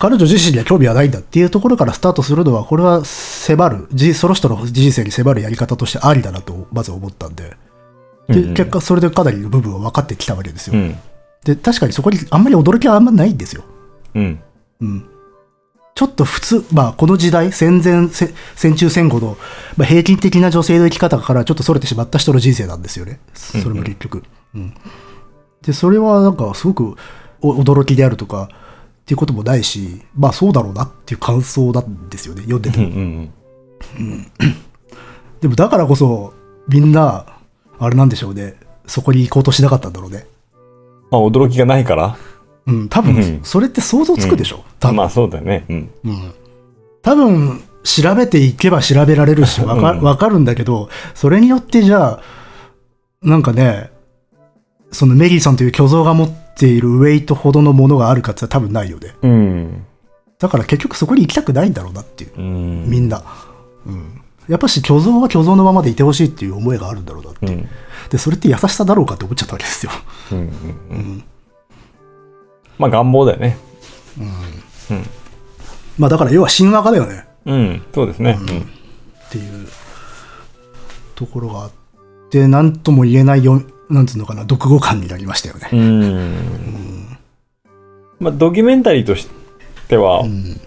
[0.00, 7.54] 彼女自身には興味はないんだっていうところからスタートするのは、これは迫る、じその人の人生に迫るやり方としてありだなと、まず思ったんで、
[8.26, 10.74] で、うん結果それでかなりの部分は分かってきたわけですよ。
[10.74, 10.96] うん。
[11.44, 13.62] で、確かにそこにあんまり驚きはあんまないんですよ。
[14.14, 14.42] うん。
[14.80, 15.06] うん。
[15.94, 19.36] ちょっと普通、まあ、この時代、戦前、せ戦中戦後の、
[19.76, 23.20] まあ、平均的な女性の生き方からちょっとそれてしまった人の人生なんですよね。
[23.34, 24.22] それも結局。
[24.54, 24.74] うん。
[25.60, 26.96] で、それはなんかすごく
[27.42, 28.48] お驚きであるとか、
[29.10, 32.84] っていうこともないし、まあそうだろうなっていう感想なんですよね、読んでてうん。
[32.84, 34.04] うも。
[34.04, 34.26] ん。
[35.40, 36.32] でもだからこそ、
[36.68, 37.26] みんな、
[37.80, 38.54] あれなんでしょうね。
[38.86, 40.26] そこに行こうとしなかったんだろうね。
[41.10, 42.16] まあ、驚きがないから。
[42.66, 44.62] うん、多分うん、それって想像つくでしょ。
[44.78, 45.64] 多分まあ、そうだよね。
[45.68, 45.90] うん。
[46.04, 46.34] うん
[47.02, 52.22] 多分、調べていけば調べられるし、わかうんわかるんだけど、それによってじゃあ、
[53.22, 53.90] なんかね、
[54.92, 59.14] そのメリーさんという巨像が持っているウェイトほどのものがあるかって多分ないよね。
[59.22, 59.86] うん。
[60.38, 62.90] だから結局そこに行きたくないんだろうなっていう、うん。
[62.90, 63.22] みんな。
[63.86, 64.20] うん。
[64.48, 67.46] やっぱし巨像は巨像のままでいてほしいっていう思いがあるんだろうなって。
[67.46, 67.68] うん。
[68.10, 69.92] で、それって優しさだろうかって思っちゃったわけですよ。
[70.32, 70.38] うん。
[70.38, 70.46] うん。
[70.46, 71.24] うん。
[72.78, 73.58] まあ、願望だよね。
[74.18, 75.04] うん。
[75.98, 77.26] まあだから要は神話家だよね。
[77.44, 77.82] うん。
[77.94, 78.38] そうですね。
[79.26, 79.68] っていう
[81.14, 81.70] ところがあっ
[82.30, 85.68] て、なんとも言えないよ、なんつうのかな、読後感になりましたよね。
[85.72, 85.80] うん。
[85.80, 87.18] うん。
[88.20, 89.28] まあ、ドキュメンタリーとし
[89.88, 90.60] ては、うん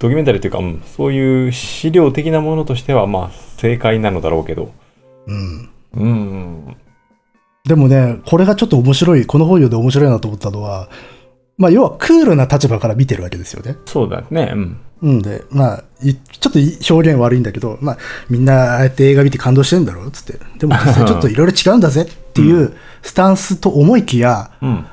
[0.00, 4.72] ドキュメンタリーというか、うんそういう資料的なものとしては、まあ、正解なのだろうけど。
[5.26, 5.70] うん。
[5.94, 6.76] うん。
[7.64, 10.88] でもね、これがちょっと面白い、この本読んで面白いなと思ったのは、
[11.56, 13.76] まあ、要はクールな立場から見てるわけですよね。
[13.86, 14.52] そうだね。
[14.54, 14.80] うん。
[15.02, 17.98] うんで、まあ、いちょっとい表現悪いんだけど、まあ、
[18.30, 20.38] みんなああやって映画見て感動してんだろうつって。
[20.58, 24.86] でも実際 ちょっといろいろ違うんだぜっていうスタンスと思いきや、うん。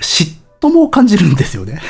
[0.00, 1.80] 嫉妬も感じるんですよね。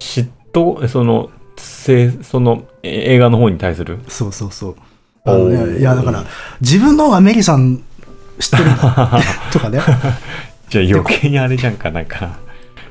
[0.00, 3.98] 嫉妬、その、せその、え映画の方に対する？
[4.08, 4.76] そうそうそう。
[5.24, 6.24] あのおね、ーいや、だから、
[6.60, 7.82] 自分の方がメリさん
[8.38, 8.64] 知ってる？
[8.64, 9.80] ん だとかね。
[10.68, 12.38] じゃあ余計にあれじゃんか、なんか。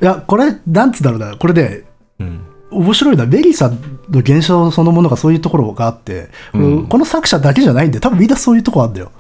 [0.02, 1.84] いや、これ、なんつうんだろうな、これね、
[2.20, 2.42] うん。
[2.72, 3.80] 面白いのは、メリーさん
[4.10, 9.12] の現象そのものがそういうところがあって、うんこの作者だけじゃないんで、多分みんなそういうとこあるんだよ。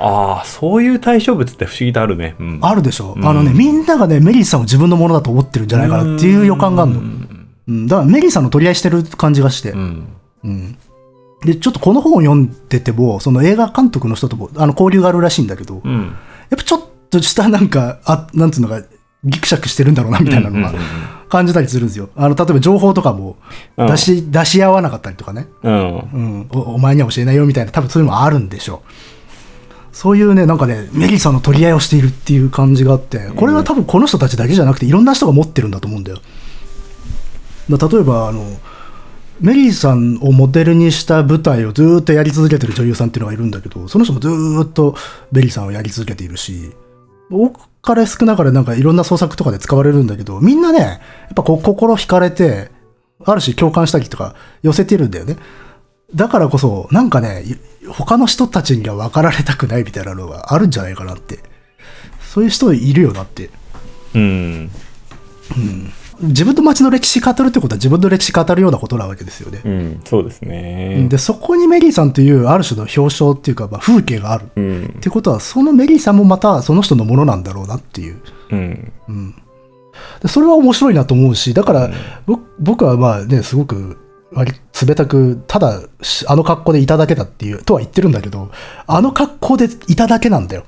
[0.00, 2.36] ああ、そういう対象物って不思議とあるね。
[2.38, 7.00] うん、あるでしょ、うんあのね、みんながね、メリーさんを自分のものだと思ってるんじゃないかなっていう予感があるの。
[7.00, 9.72] うん、だからメリーさんの取り合いしてる感じがして。
[9.72, 10.08] うん。
[10.44, 10.78] うん
[11.44, 16.16] で、ちょっとこの本を読んでても、その映画監督の人ともあの交流があるらしいんだけど、うん。
[16.50, 18.82] やっぱちょっとしたなんか、あなんつうのか、
[19.24, 20.72] ギクシャクしてるんだろうなみたいなのが
[21.28, 22.10] 感じたりするんですよ。
[22.16, 23.36] あの、例えば情報とかも
[23.76, 25.48] うん出し、出し合わなかったりとかね。
[25.62, 25.98] うん。
[25.98, 28.92] うん、おお前には教えないよみたいな、多分そういうのもあるんでしょう。
[29.92, 36.18] そういうね、なんかね、メリーさんの取り合いをしているっていう感じがあって、これは多分この人たちだけじゃなくて、いろんな人が持ってるんだと思うんだよ。
[37.68, 38.44] だ例えば、あの、
[39.40, 44.94] メリーさんをモデルにした舞台をずーっとやり続けてる女優さんっていうのがいるんだけど、その人もずーっと
[45.30, 46.72] メリーさんをやり続けているし、
[47.30, 47.50] 多
[47.88, 50.94] かれ少なかれなんかいろんな創作とかで使われるんだけど、みんなね、や
[51.30, 52.70] っぱこう心惹かれて、
[53.24, 55.36] ある種共感したりとか寄せてるんだよね。
[56.14, 57.56] だからこそ、なんかね、い
[57.88, 61.38] 他の人たちには分かられたくないみたいなのがあるんじゃないかなって。
[62.20, 63.50] そういう人いるよなって。
[64.14, 64.70] うん。
[66.20, 69.60] 自分の街の歴史語るってことは自分の歴史語るようなことなわけですよね。
[69.64, 70.00] うん。
[70.04, 71.06] そうですね。
[71.08, 74.46] で、そこにメリーさんというある種の表彰っていうか、まあ、風景がある。
[74.56, 75.00] うんっ。
[75.00, 78.20] てことは、そのメリーさんもまたその人のものなんだろうなっていう。
[78.50, 78.92] うん。
[80.20, 81.90] でそれは面白いなと思うし、だから、
[82.26, 83.98] ぼ僕はまあね、すごく
[84.32, 88.50] 割り冷たく、ただしあの格好でいただけだっていう、とは言ってるんだけど、
[88.86, 90.64] あの格好でいただけなんだよ。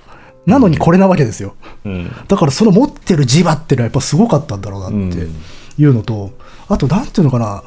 [0.47, 1.55] なのにこれなわけですよ。
[1.85, 2.11] うん。
[2.29, 5.27] だからその持ってる磁場っていうのはやっぱすごかったんだろうなって
[5.79, 6.31] いうのと、
[6.69, 7.63] あとなんていうのかな、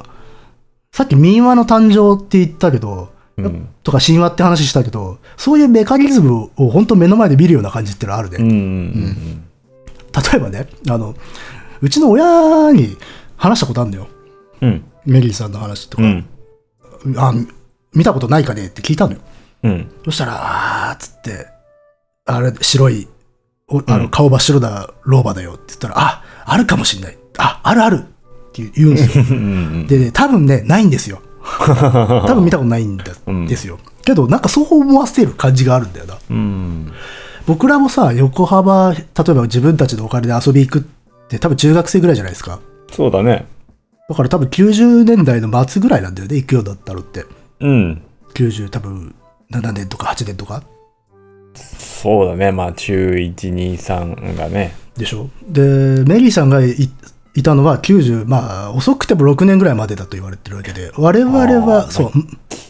[0.91, 8.37] さっき民話の誕生って言ったけど、うんとか神話って話したけど、そういうメカニズムを本当目の前で見るような感じっていうのはあるね。
[8.39, 8.47] うん。
[8.47, 9.43] うん。
[10.31, 11.15] 例えばね、あの、
[11.81, 12.95] うちの親に
[13.35, 14.07] 話したことあるんだよ。
[14.61, 14.85] うん。
[15.05, 16.03] メリーさんの話とか。
[16.03, 16.25] うん。
[17.17, 17.33] あ、
[17.93, 19.19] 見たことないかねって聞いたのよ。
[19.63, 19.91] うん。
[20.05, 21.47] そしたら、あーっつって、
[22.25, 23.07] あれ、白い、
[23.67, 27.17] おあのうん顔真っ白な老婆だよって言ったら、あ、あるかもしんない。
[27.37, 29.25] あ、あるあるって言うんですよ。
[29.31, 29.87] うん。
[29.87, 31.21] で、多分ね、ないんですよ。
[31.43, 33.79] 多分見たことないんだ、うんですよ。
[34.05, 36.17] けど、なんかそう思わせる感じがあるんだよな。
[36.29, 36.91] うん。
[37.45, 40.81] 僕らもさ、横浜、例えば自分たちのお金で遊び行くっ
[41.27, 42.59] て、多分中学生ぐらいじゃないですか。
[42.91, 43.45] そうだね。
[44.07, 47.25] だから多分90年代の末ぐらいなんだよね、行くようになったのって。
[47.59, 48.01] うん。
[48.33, 49.13] 90多分
[49.51, 50.63] 7年とか8年とか
[51.55, 52.51] そうだね。
[52.51, 54.75] まあ、中1、2、3がね。
[54.97, 55.61] でしょで、
[56.05, 56.89] メリーさんがい
[57.35, 62.11] いたのは90、まあ遅くても6年ぐらいまでだと言われてるわけで、我々あは、ーそう、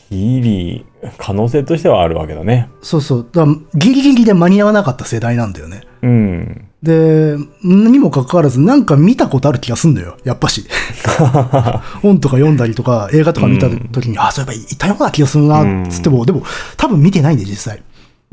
[0.09, 0.85] ギリ、
[1.17, 2.69] 可能性としてはあるわけだね。
[2.81, 5.81] そうそう、だギリギリで間に合わなかった世代なんだよね。
[6.01, 6.69] うん。
[6.81, 10.65] で、にもかかわらず、なんか見たことある気がすんだよ、やっぱし。
[12.01, 16.43] 本とか読んだりとか、映画とか見た時に、あ、そういえばいたような気がするな、つっても、でも、
[16.77, 17.83] 多分見てないんで、実際。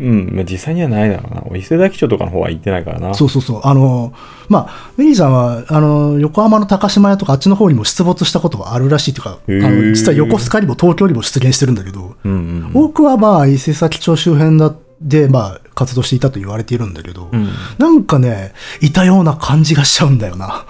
[0.00, 0.30] うん。
[0.34, 1.56] まあ実際にはないだろうな。
[1.56, 3.14] 伊勢崎町とかの方は行ってないからな。
[3.14, 3.60] そうそうそう。
[3.64, 4.12] あの、
[4.48, 17.48] まあ、メリーさんは、あの、横浜の高島屋とかあっちの方にも出没したことがあるらしいというか、あの実は横須賀にも東京にも出現してるんだけど、うんうん多くはまあ、伊勢崎町周辺だで、まあ、活動していたと言われているんだけど、うん。
[17.78, 20.66] なんかね、いたような感じがしちゃうんだよな。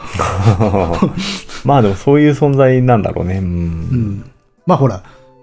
[1.64, 3.38] まあでもそういう存在なんだろうね。
[3.38, 3.38] う。
[3.38, 4.30] うんん。
[4.66, 5.02] まあほら、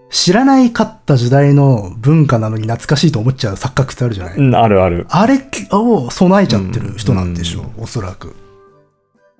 [0.09, 5.05] 知らないかった時代の文化なのに懐かしいと思っちゃう錯覚ってあるじゃない、うん、あるある。
[5.09, 5.41] あれ
[5.71, 8.35] を備えちゃってる人なんでしょう、おそらく。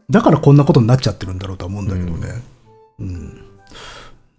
[0.10, 2.42] だからこんなことになっちゃってるんだろうとは思うんだけどね。
[3.00, 3.42] うん。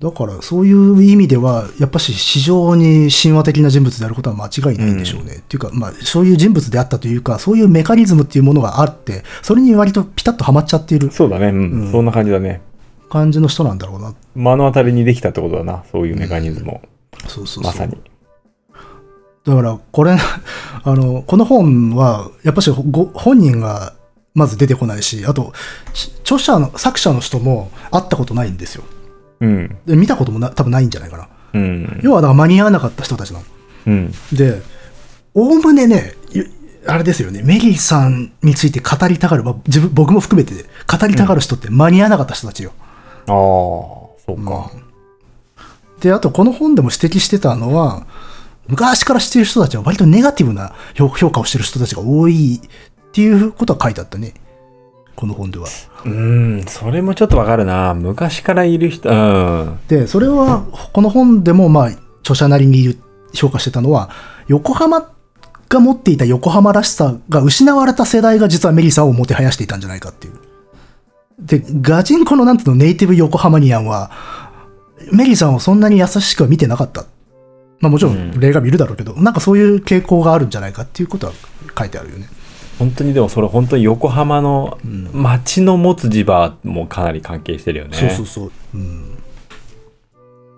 [0.01, 5.37] だからそういう意味では、やっぱし非常に神話的な人物であることは間違いないんでしょうね。
[5.37, 11.49] っていうか、まあそういう人物であったというか、そういうメカニズムっていうものがあって、それに割とピタッとはまっちゃっているそうだね。
[11.49, 11.57] うん。
[11.57, 12.61] うんそんな感じだね。
[13.09, 14.15] 感じの人なんだろうな。
[14.35, 15.85] 目の当たりにできたってことだな。
[15.91, 16.81] そういうメカニズムを。
[17.27, 17.65] そうそうそう。
[17.65, 17.97] まさに。
[19.45, 20.17] だから、これ、
[20.85, 23.95] あの、この本は、やっぱしご本人が
[24.35, 25.53] まず出てこないし、あと、
[25.95, 28.85] し著者の、作者の人も会ったことないんですよ。
[29.41, 29.77] うん。
[29.87, 31.29] で見たこともな多分ないんじゃないかな。
[31.55, 32.01] うん。
[32.03, 33.45] 要は、だから間に合わなかった人たちなの。
[33.87, 34.13] うん。
[34.33, 34.61] で、
[35.35, 36.43] おおむねね、い
[36.87, 42.73] あれですよね、メリーさんについて語りたがる、まあ自分僕も含めて語りたがる人って間に合わなかった人たちよ。
[43.29, 44.71] ああ、そうか。
[46.01, 48.07] で、あとこの本でも指摘してたのは、
[48.69, 54.35] 昔から知ってる人たちは割とネガティブな評評価をしてる人たちが多いっていうことは書いてあったね。
[55.17, 55.67] この本では。
[56.05, 57.95] うん、それもちょっとわかるな。
[57.95, 59.79] 昔からいる人、うん。
[59.89, 62.97] で、それは、この本でも、まあ、著者なりに
[63.35, 64.11] 評価してたのは、
[64.47, 65.11] 横浜
[65.69, 70.35] が持っていた横浜らしさが失われた世代が実はメリーさんをもてはやしていたんじゃないかっていう。
[71.39, 74.11] で、ガチンコのなんていうのネイティブ横浜ニアンは、
[75.13, 77.07] メリーさんをそんなに優しくは見てなかった。
[77.81, 81.33] まあもちろうんん例が見るだろうけど、なんかそういう傾向があるんじゃないかっていうことは
[81.79, 82.29] 書いてあるよね。
[82.79, 87.97] 本当にでもそれ本当に横浜のうん街の持つ磁場もかなり関係してるよね。
[87.97, 88.53] そうそうそう。
[88.75, 89.19] うん。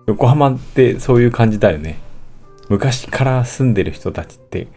[0.07, 1.99] 横浜ってそういう感じだよね。
[2.69, 4.67] 昔から住んでる人たちって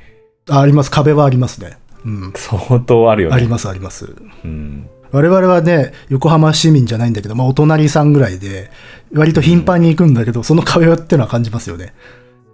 [0.51, 0.91] ああります。
[0.91, 1.79] 壁はありますね。
[2.05, 2.33] うん。
[2.37, 3.37] 相当あるよね。
[3.37, 4.15] ありますあります。
[4.45, 4.89] うん。
[5.15, 8.73] 我々はね、横浜市民じゃないんだけど、まあ、お隣さんぐらいで、
[9.15, 11.95] 割と頻繁に行くんだけど、その壁ってのは感じますよね。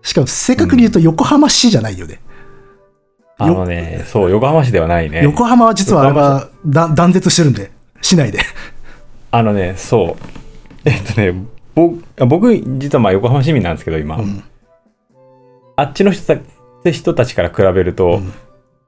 [0.02, 2.20] しかも、正確に言うと横浜市じゃないよね。
[3.38, 5.22] あのね、そう、横浜市ではないね。
[5.24, 7.70] 横浜は実はあれはだ断絶してるんで、
[8.02, 8.40] 市内で。
[9.30, 10.22] あのね、そう。
[10.84, 11.34] えっとね、
[11.74, 14.16] 僕、僕実はまあ横浜市民なんですけど、今。
[14.16, 14.44] うん
[15.76, 16.36] あっちの人
[16.84, 18.32] た人たちから比べると、うん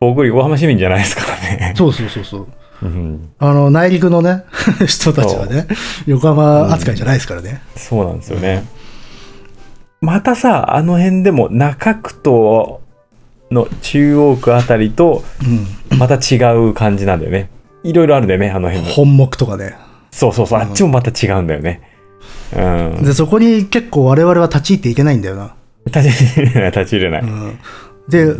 [0.00, 1.74] 僕横浜市民じゃないですからね。
[1.76, 2.48] そうそうそうそう。
[2.82, 4.44] うんあの、内陸のね、
[4.86, 5.66] 人たちはね、
[6.06, 7.62] 横浜扱いじゃないですからね。
[7.76, 8.64] そうなんですよね。
[10.00, 12.80] またさ、あの辺でも中区と
[13.52, 15.24] の中央区あたりと
[15.90, 15.98] うん。
[15.98, 17.50] また違う感じなんだよね。
[17.84, 18.92] いろいろあるんだよね、あの辺も。
[18.92, 19.76] 本木とかね。
[20.10, 21.80] そうそうそう、あっちもまた違うんだよね。
[22.56, 22.60] う
[23.00, 23.04] ん。
[23.04, 25.54] で、そこに結構我々は立ち入っていけないんだよな。
[25.86, 27.22] 立ち入れない、立ち入れない。
[27.22, 27.58] うん
[28.08, 28.34] で、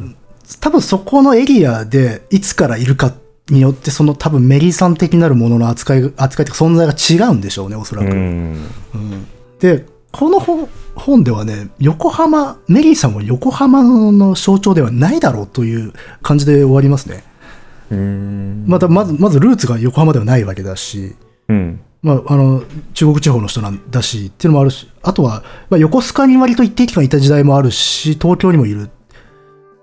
[0.61, 3.12] 多分そこのエリアでいつからいるか
[3.51, 8.11] によって、その多分メリーさん的なるものの扱い、扱いというか存在が違うんでしょうね、おそらく。
[8.11, 8.70] うん。
[8.95, 9.26] うん
[9.59, 13.82] で、この本本ではね、横浜、メリーさんは横浜
[14.12, 17.24] の象徴ではないだろうという感じで終わりますね。
[17.90, 18.64] うん。
[18.66, 21.14] また、まず、まずルーツが横浜ではないわけだし、
[21.49, 21.80] うん。
[22.03, 22.64] まあ、あの、
[22.95, 28.90] 中国地方の人なんだし、っていうのもあるし、あとは、まあ、横須賀に割と一定期間いた時代もあるし、東京にもいる。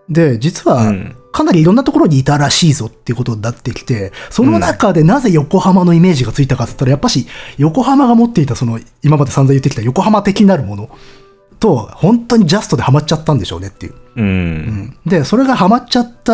[0.09, 7.27] で、実はうん、かなりいろんなところにいたらしいぞっていうことになってきて、その中でなぜ横浜のイメージがついたかって言ったら、やっぱし、
[7.57, 10.89] 横浜が持っていたその、今まで散々言ってきた横浜的なるもの
[11.61, 13.93] と、本当にジャストでハマっちゃったんでしょうねっていう。
[14.17, 14.25] うん。
[14.25, 16.33] うんで、それがハマっちゃった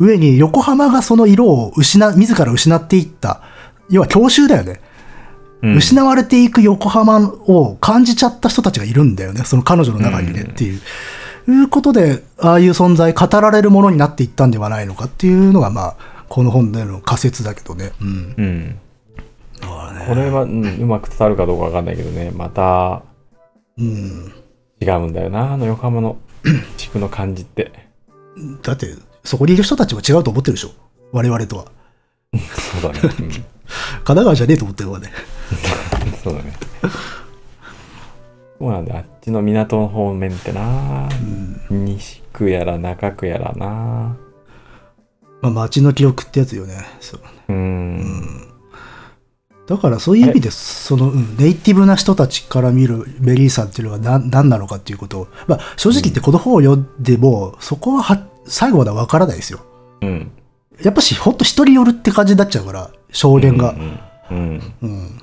[0.00, 3.40] 上に、横浜がその色を失、自ら失っていった。
[3.88, 4.80] 要は郷愁だよね。
[5.62, 9.44] うん失われていく横浜を感じちゃった人たちがいるんだよね。
[9.44, 10.80] その彼女の中にねっていう。
[11.48, 15.96] いうことで、ああいう存在、語られるものになっていったんではないのかっていうのが、まあ、
[16.28, 17.92] この本での仮説だけどね。
[18.00, 18.34] うん。
[18.36, 18.78] うん。
[19.94, 20.06] ね。
[20.08, 23.02] これは、うん、うまく伝わるかどうかわかんないけどね、また
[23.78, 24.32] うん。
[24.80, 26.16] 違うんだよな、あの横浜の
[26.76, 27.72] 地区の感じって。
[28.62, 30.70] だって、そこにいる人たちも違うと思ってるでしょ？
[31.12, 31.66] 我々とは。
[32.80, 33.14] そうだね。
[33.20, 33.44] うん
[34.04, 35.10] 神奈川じゃねえと思ってるわね。
[36.22, 36.52] そうだね。
[38.58, 41.08] そうなんだちの港の方面ってな、
[41.70, 44.18] 西区やら中区やらな。
[45.40, 46.76] まあ、街の記憶ってやつよね。
[47.00, 47.20] そう。
[47.48, 48.48] うん。
[49.66, 59.60] だからそういう意味で、その、うんネイティブな人たちから見るメリーさんっていうのは何何なのかっていうことを、まあ、正直言ってこの本を読んでも、そこはは最後までは分からないですよ。
[60.02, 60.32] うん。
[60.82, 63.70] やっぱし、ほんと一人寄るって感じになっちゃうから、証言が。
[63.70, 64.00] うん。
[64.30, 64.72] うん。
[64.82, 65.20] うん。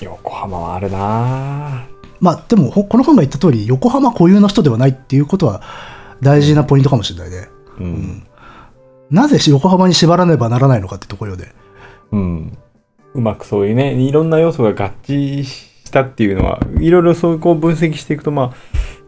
[0.00, 1.91] 横浜はあるな
[2.22, 5.60] まあ、でも、ほこの本が言った通り、横浜固有の人ではないっていうことは
[6.20, 7.48] 大事なポイントかもしれないね。
[7.80, 8.26] うん。
[9.10, 11.52] なぜ横浜に縛らねばならないのかってところで。
[12.12, 12.58] うん。
[13.14, 18.52] うまくそういうね、いろんな要素が合致したっていうのは、いろいろそうこう分析していくと、まあ、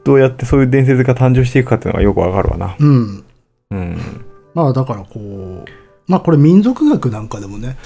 [0.02, 2.74] どうやってそういう伝説が誕生していくかっていうのがよくわかるわな。
[2.80, 3.24] うん。
[3.70, 4.24] うん。
[4.54, 5.64] まあ、だからこう、
[6.08, 7.76] まあこれ民族学なんかでもね、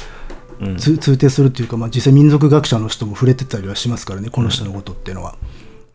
[0.60, 0.76] うん。
[0.76, 5.36] つ通底するっていうか、まあ、実際民族学者の人も触れてたりはしますからねこの人のことっていうのは、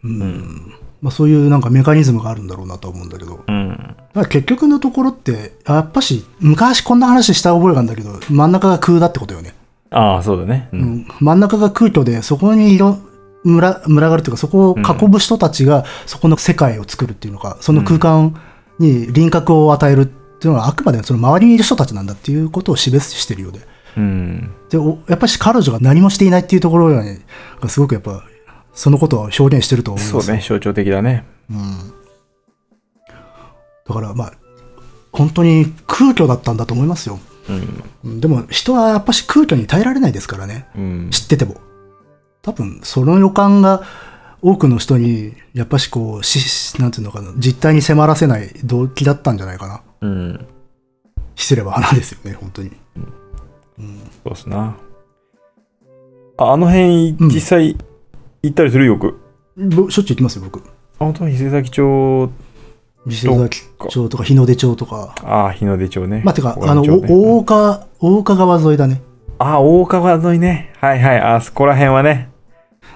[0.03, 3.95] うんまあ、そういうなんかメカニズムがあるんだろうなとは思うんだけど、うん。
[4.29, 9.53] 結局のところってやっぱし昔こんな話した覚えがあるんだけど真ん中が空だってことよね、
[9.89, 10.69] ああ、そうだね。
[10.71, 10.77] う。
[10.77, 12.97] うんん真ん中が空虚でそこに色
[13.43, 13.73] 群が
[14.15, 18.39] るというかそこを囲む人たちがそこの世界を作るっていうのかその空間
[18.79, 23.72] に輪郭を与えるっていうのはあくまでその周りにいる人たちなんだっていうことを示してるようで。
[23.97, 24.51] うん。
[24.69, 26.89] で、おやっぱり彼女が何もしていないっていうところ
[27.61, 28.23] が,、すごくやっぱ、
[28.73, 30.25] そのことを表現してると思います。
[30.25, 31.25] そうね、象徴的だね。
[31.49, 31.93] うん。
[33.87, 34.33] だからまあ、
[35.11, 37.19] 本当に空虚だったんだと思いますよ。
[37.49, 37.83] うん。
[38.05, 40.65] うんでも人はやっぱし空虚に耐えられないですからね。
[40.75, 41.09] うん。
[41.11, 41.55] 知ってても。
[42.41, 43.83] 多分、その予感が
[44.41, 49.81] 多くの人に、やっぱしこう、し、なんていうのかな、実態に迫らせない動機だったんじゃないかな。
[50.01, 50.45] うん。
[51.35, 52.71] 失礼ば花ですよね、本当に。
[54.23, 54.75] そうっすな。
[56.37, 57.77] あ、あの辺、うん実際
[58.43, 58.85] 行ったりする？
[58.85, 59.19] よく。
[59.57, 60.59] ぼしょっちゅう行きますよ、僕。
[60.59, 60.61] あ、
[60.99, 62.29] 本当に伊勢崎町、
[63.07, 65.15] 伊勢崎町とか日の出町とか。
[65.23, 66.21] ああ、日の出町ね。
[66.25, 69.01] まあ、てか、小あの、大岡、大岡川沿いだね。
[69.39, 70.71] あ、大川沿いね。
[70.79, 71.19] はいはい。
[71.19, 72.29] あそこら辺はね。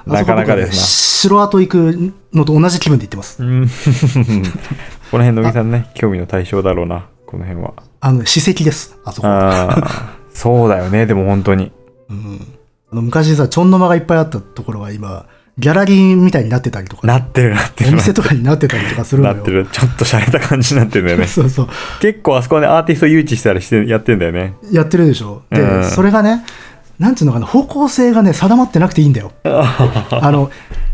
[0.05, 3.43] なかなかですな城跡行くのと同じ気分で行ってます。
[3.43, 3.67] うん。
[5.11, 7.73] この辺、乃木さんね、興味の対象だろうな、この辺は。
[7.99, 8.97] あの、史跡です。
[9.03, 9.27] あそこ。
[9.27, 11.71] ああ、 そうだよね、でも本当に。
[12.11, 12.53] うん
[12.91, 15.25] あの昔さ、ちょんの間がいっぱいあったところが今、
[15.57, 17.89] ギャラリーみたいになってたりとか、なってるなってる。
[17.89, 19.33] お店とかになってたりとかするのよ。
[19.33, 19.65] なってる。
[19.65, 21.25] ちょっと洒落た感じになってるんだよね。
[21.27, 21.67] そうそう。
[21.99, 24.53] 結構あそこはね、アーティスト誘致したりしてやってんだよね。
[24.71, 25.41] やってるでしょ。
[25.49, 26.45] で、うんそれがね、
[26.99, 29.31] なんていうのかな、方向性がね、定まってなくていいんだよ。
[29.43, 30.51] あの、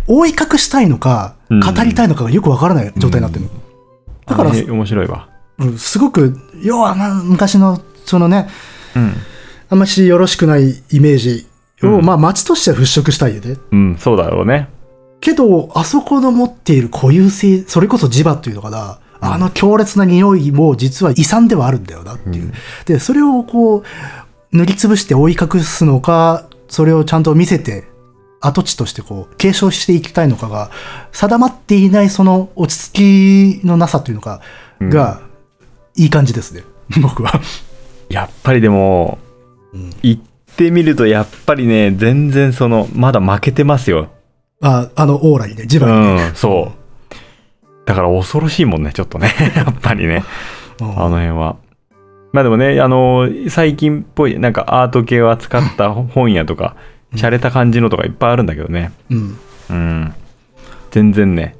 [0.08, 3.52] 覆い隠したいのか、うん語りたいのかがよくわからない状態になってるの。
[4.26, 5.28] だから面白いわ。
[5.60, 8.48] うんすごく、要はな昔の、そのね、
[8.96, 9.14] うん。
[9.74, 11.48] あんましよろしくないイメージ
[11.82, 13.58] を、うんまあ街としては払拭したいよね。
[13.72, 14.70] うん、そうだろうね。
[15.20, 22.46] けど、あそこの持っている固有性、それこそ磁場っていうのかな、あの強烈な匂いも実は遺産ではあるんだよなっていう。
[22.46, 22.54] うん
[22.86, 23.84] で、それをこう、
[24.52, 27.86] 塗りつぶして追い隠すのか、それをちゃんと見せて、
[28.42, 30.70] 跡地としてこう、継承していきたいのかが、
[31.14, 34.42] 定まっていないその落ち着きのなさというのか、
[34.80, 35.22] うんが、
[35.96, 36.62] いい感じですね。
[37.02, 37.42] 僕は。
[38.10, 39.33] やっぱりでも、うん
[40.02, 40.22] 行っ
[40.56, 44.10] てみるとやっぱりね、全然その、まだ負けてますよ。
[44.62, 46.30] あ、あの、オーラにね、磁う場にね。
[46.30, 46.84] ん、そう。
[47.86, 49.34] だから恐ろしいもんね、ちょっとね。
[49.56, 50.24] やっぱりね。
[50.80, 51.58] うんあの辺は。
[52.32, 56.76] まあでもね、あの、最近っぽい、なんかアート系を扱った 本屋とか、
[57.14, 58.92] 洒落た感じのとかいっぱいあるんだけどね。
[59.12, 59.38] うん。
[59.70, 60.14] うん。
[60.90, 61.56] 全然ね、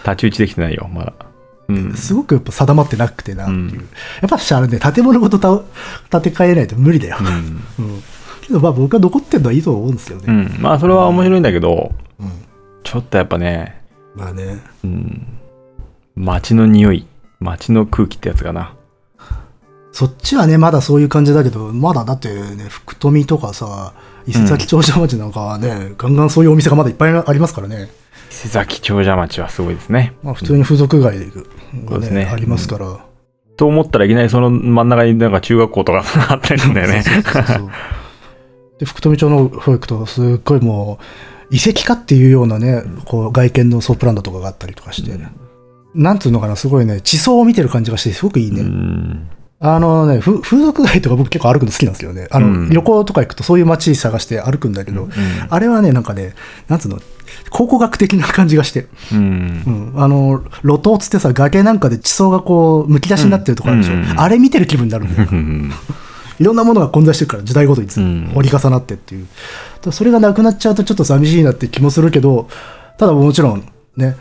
[0.00, 1.12] 太刀打ちできてないよ、まだ。
[1.68, 1.94] うん。
[1.94, 3.58] すごくやっぱ定まってなくてなっていう。
[3.58, 3.88] うん
[4.22, 7.16] やっぱしあれね、建物ごとた建て替えないと無理だよ。
[7.20, 7.84] うん。
[7.84, 8.02] うん。
[8.42, 10.24] けどまあ僕は残ってるのはいいと思うんですよね。
[10.28, 10.62] うん。
[10.62, 12.30] まあそれは面白いんだけど、うん。
[12.82, 13.82] ちょっとやっぱね、
[14.14, 14.62] まあね。
[14.84, 15.26] うん。
[16.16, 17.06] 街の匂い、
[17.40, 18.74] 街の空気ってやつかな。
[19.92, 23.92] そっちはね、まだそういう感じだけど、まだだってね、福富とかさ、
[24.26, 27.90] 伊勢崎長者町なんかはね、ガンガンそういうお店がまだいっぱいありますからね。
[28.34, 30.12] 伊勢崎長者町はすごいですね。
[30.22, 32.98] まあ普通に風俗街そがね、うですねありますから。
[33.56, 37.04] と思ったらいきなりその真ん中になんか中学校とかあったりするんだよね。
[38.80, 40.98] で、福富町の方行くと、すっごいも
[41.50, 45.16] う、遺跡かっていうようなね、こう外見のソープランドとかがあったりとかして、
[45.94, 48.62] なんつうのかな、すごいね、地層を見てる感じがして、すごくいいね。
[48.62, 49.28] うん。
[49.60, 52.26] あのね、ふ風俗街とか僕結構歩くの好きなんですけどね。
[52.32, 55.08] あの、うん旅行とか行くとそういう街探して歩くんだけど、
[55.48, 56.34] あれはね、なんかね、
[56.68, 56.98] なんつうの、
[57.54, 58.88] 考古学的な感じがして。
[59.12, 59.98] うんう。
[59.98, 60.02] ん。
[60.02, 63.94] あの、露頭つってさ、崖なんかで地層がこう、むき出しになってるとこあるでしょ。
[63.94, 65.28] うんうんあれ見てる気分になるんだよ。
[65.30, 65.72] うん。
[66.40, 67.88] いろんなものが混在してるから、時代ごとに
[68.34, 69.26] 折り重なってっていう。
[69.92, 72.48] それがなくなっちゃうとちょっと寂しいなって気もするけど、
[72.98, 73.64] ただもちろん
[73.96, 74.16] ね、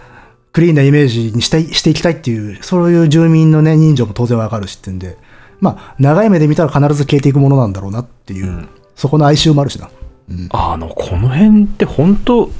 [0.52, 5.18] クリーンなイメージにしたいしていきたいっていう、そういう住民のね、人情も当然わかるしってんで、
[5.60, 9.90] まあ、長い目で見たら必ず消えていくものなんだろうなっていう、うんそこの哀愁もあるしな。
[10.30, 10.50] うん。
[10.52, 12.52] あの、この辺って本当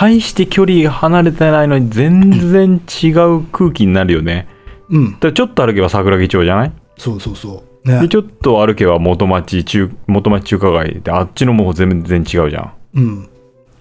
[0.00, 4.48] 大して距離が離れてないのに全然違う空気になるよね。
[4.88, 5.12] うん。
[5.12, 6.72] だからちょっと歩けば桜木町じゃない？
[6.96, 7.86] そうそうそう。
[7.86, 8.08] ねで、。
[8.08, 12.72] ちょっと歩けば元町中、元町中華街で、あっちのもう全然違うじゃん。
[12.94, 13.28] うん。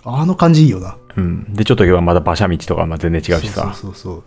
[0.04, 0.98] あの感じいいよな。
[1.16, 1.54] うん。
[1.54, 3.62] で、ちょっと行けばまた馬車道とかまあ全然違うしさ。
[3.62, 4.24] そうそうそうそう。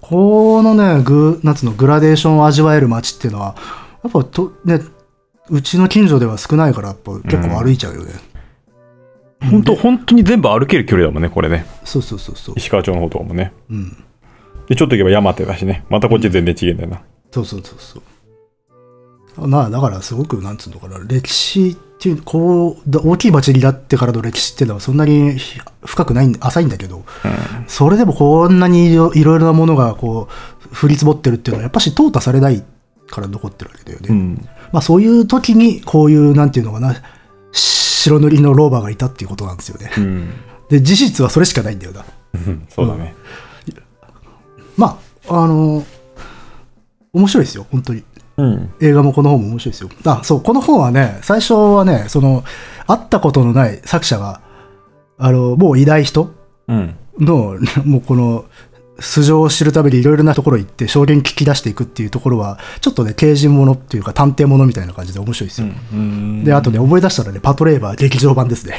[0.00, 3.54] このね、グ、なんつうの、グラデーションを味わえる街っていうのは、
[4.02, 4.80] やっぱと、ね、
[5.50, 8.12] うちの近所では少ないから、やっぱ結構歩いちゃうよね。
[9.40, 11.66] 本当本当に全部歩ける距離だもんね、これね。
[11.84, 12.54] そうそうそうそう。
[12.56, 13.52] 石川町の方とかもね。
[13.70, 14.04] うん。
[14.68, 15.84] で、ちょっと行けば山手だしね。
[15.88, 17.02] またこっち全然違えんだよな。
[17.30, 18.02] そうそうそうそう。
[19.48, 25.36] まあ、だからすごく、なんつうのかな、歴史っていう、こう、だ大きい町になってからの歴史っていうのはそんなに
[25.84, 27.04] 深くないん、浅いんだけど、
[27.68, 30.28] それでもこんなにいろいろなものがこ
[30.72, 32.64] う、降り積もってるっていうのは、やっぱし淘汰されない
[33.08, 34.08] から残ってるわけだよね。
[34.10, 34.48] うん。
[34.72, 36.94] まあそういう時にこういうなんていうのかな
[37.98, 39.90] 白塗りの老婆がいたっていうことなんですよね。
[39.96, 40.30] うん。
[40.68, 42.04] で事実はそれしかないんだよな。
[42.34, 43.14] う んそうだね。
[44.76, 44.98] ま
[45.28, 45.84] ああの
[47.12, 48.02] 面白いですよ本当に
[48.36, 48.70] うん。
[48.80, 49.88] 映画もこの本も面白いですよ。
[50.04, 52.44] あそうこの本はね最初はねその
[52.86, 54.40] 会ったことのない作者が
[55.18, 56.30] あのもう偉大人
[56.68, 56.96] うん。
[57.18, 58.44] の もうこの
[59.00, 65.68] 素性を知るためにいろいろなところ行って証言聞き出していくっていうところはちょっとね刑事ものっていうか探偵ものみたいな感じで面白いですよ。
[65.92, 66.44] うん。
[66.44, 68.76] であとね思い出したらねパトレーバー劇場版ですね。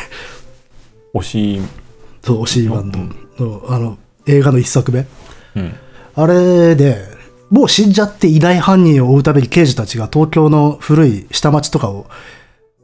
[1.13, 1.61] 推し、
[2.23, 2.99] そう、オシーバンド
[3.43, 5.05] の、あの、映画の一作目。
[5.55, 5.75] うん。
[6.15, 6.97] あれで、
[7.49, 12.05] もう死んじゃって偉大犯人を追うために刑事たちが東京の古い下町とかを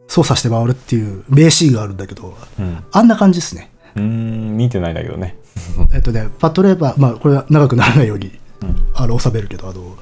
[0.07, 2.83] 捜査して回るっていう名シーンがあるんだけど、うん。
[2.91, 3.71] あんな感じですね。
[3.95, 5.37] うん、見てないんだけどね。
[5.93, 9.95] えっとね、パトレーバー、まあ、これは長くならないように、うんあの、収めるけど、あの、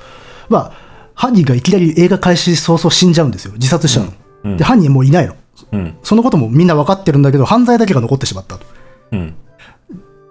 [0.50, 0.72] まあ、
[1.16, 3.54] 犯人がいきなり映画開始早々死んじゃうんですよ。
[3.54, 4.12] 自殺しちゃうの。
[4.46, 5.36] うんで、犯人もういないの。
[5.72, 5.96] うん。
[6.04, 8.66] そのこともみんな分かってるんだけど、犯罪だけが残ってしまったと。
[9.14, 9.34] うん。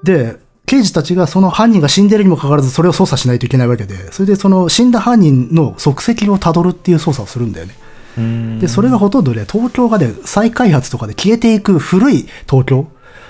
[0.02, 0.36] で、
[0.66, 7.74] 刑事たちがその犯人が死んでるにもかかわらずそれを捜査しないといけないわけで、それでその死んだ犯人の足跡をたどるっていう捜査をするんだよね。
[8.18, 12.86] うんで、それがほとんどね、東京がね、再開発とかで消えていく古い東京。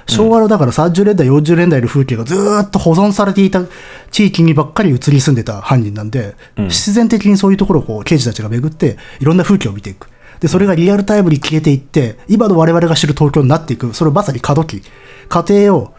[0.06, 3.62] 昭和のだから30年代、40年代の風景がずーっと保存されていた
[4.10, 10.08] 地域にばっかり移り住んでた犯人なんで、うん必然的にそういうところをこう刑事たちが巡って、いろんな風景を見ていく。
[10.40, 14.82] で、それがリアルタイムに消えていって、今の我々が知る東京になっていく、それをまさに過渡期、
[15.28, 15.94] 過程を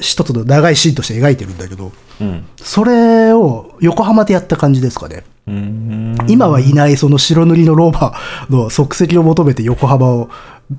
[0.00, 2.46] 一つの長いシーンとして描いてるんだけど、うん。
[2.56, 5.24] それを横浜でやった感じですかね。
[5.46, 6.16] うん。
[6.28, 8.14] 今はいないその白塗りのローマ
[8.48, 10.30] の足跡を求めて横浜を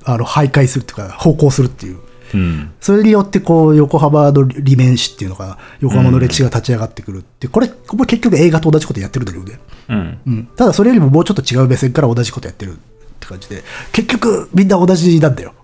[0.04, 1.98] あの徘徊するっていうか、歩行するっていう。
[2.34, 2.72] うん。
[2.80, 9.60] それによってこう横浜の利面史っていうのかな、横浜の歴史が立ち上がってくるって、これ、これ結局映画と同じことやってるんだけどね。
[9.88, 10.18] うん。
[10.26, 10.48] うん。
[10.56, 12.76] ただそれよりももうちょっと違う目線から同じことやってるっ
[13.20, 13.62] て感じで、
[13.92, 15.54] 結局みんな同じなんだよ。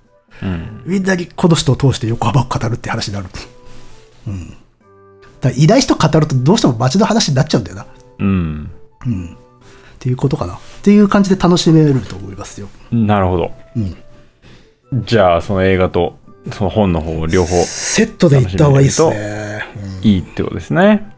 [0.43, 0.83] うん。
[0.87, 3.27] みんなにこの人を通して横浜を語るって話になる。
[4.29, 4.51] うん。
[4.51, 4.61] だか
[5.43, 7.87] らいない人語るとどうしても街の話になっちゃうんだよな。
[8.19, 8.71] うん。
[9.07, 9.27] うん。
[9.27, 9.37] っ
[9.99, 10.55] ていうことかな。
[10.55, 12.69] っていう感じで楽しめると思いますよ。
[12.91, 13.53] なるほど。
[13.77, 13.97] うん。
[15.05, 16.19] じゃあ、その映画と、
[16.53, 19.63] その本の方を両方セットで行った方がいいっすね。
[19.85, 21.13] うんいいってことですね。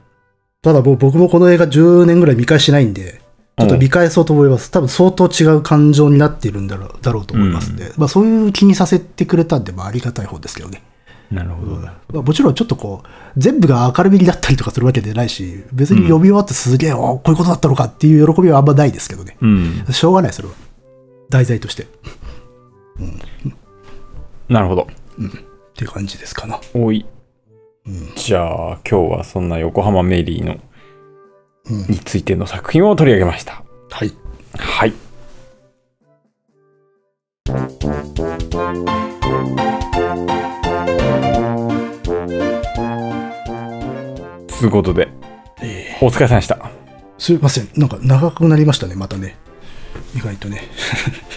[0.60, 3.20] ただ僕もこの映画10年ぐらい見返してないんで、
[3.58, 4.70] ちょっと見返そうと思います。
[4.70, 10.82] 多分相当違う感情になっているんだろうだろうと思いますんで、まあそういう気にさせてくれたんで、まあありがたい方ですけどね。
[11.30, 11.76] なるほど。
[11.76, 19.38] まあ、もちろんちょっとこう、全部が明るみになったりとかするわけでないし、別に読み終わってすげえ、おこういうことだったのかっていう喜びはあんまないですけどね。
[19.40, 19.84] うん。
[19.90, 20.54] しょうがない、それは。
[21.30, 21.84] 題材として。
[21.84, 21.86] っ
[24.48, 24.86] なるほど。
[25.74, 26.60] ていう感じですかな。
[26.74, 27.06] おい。
[27.86, 28.12] うん。
[28.16, 30.56] じゃあ、今日はそんな横浜メリーの
[31.70, 31.86] うん。
[31.88, 33.62] についての作品を取り上げました。
[33.90, 34.12] はい。
[34.58, 34.92] はい。
[44.62, 45.08] ということで、
[45.60, 46.54] えお疲れ様でした。
[46.54, 46.70] ー
[47.18, 47.68] すいません。
[47.76, 49.36] なんか長くなりましたね、またね。
[50.16, 50.62] 意外とね。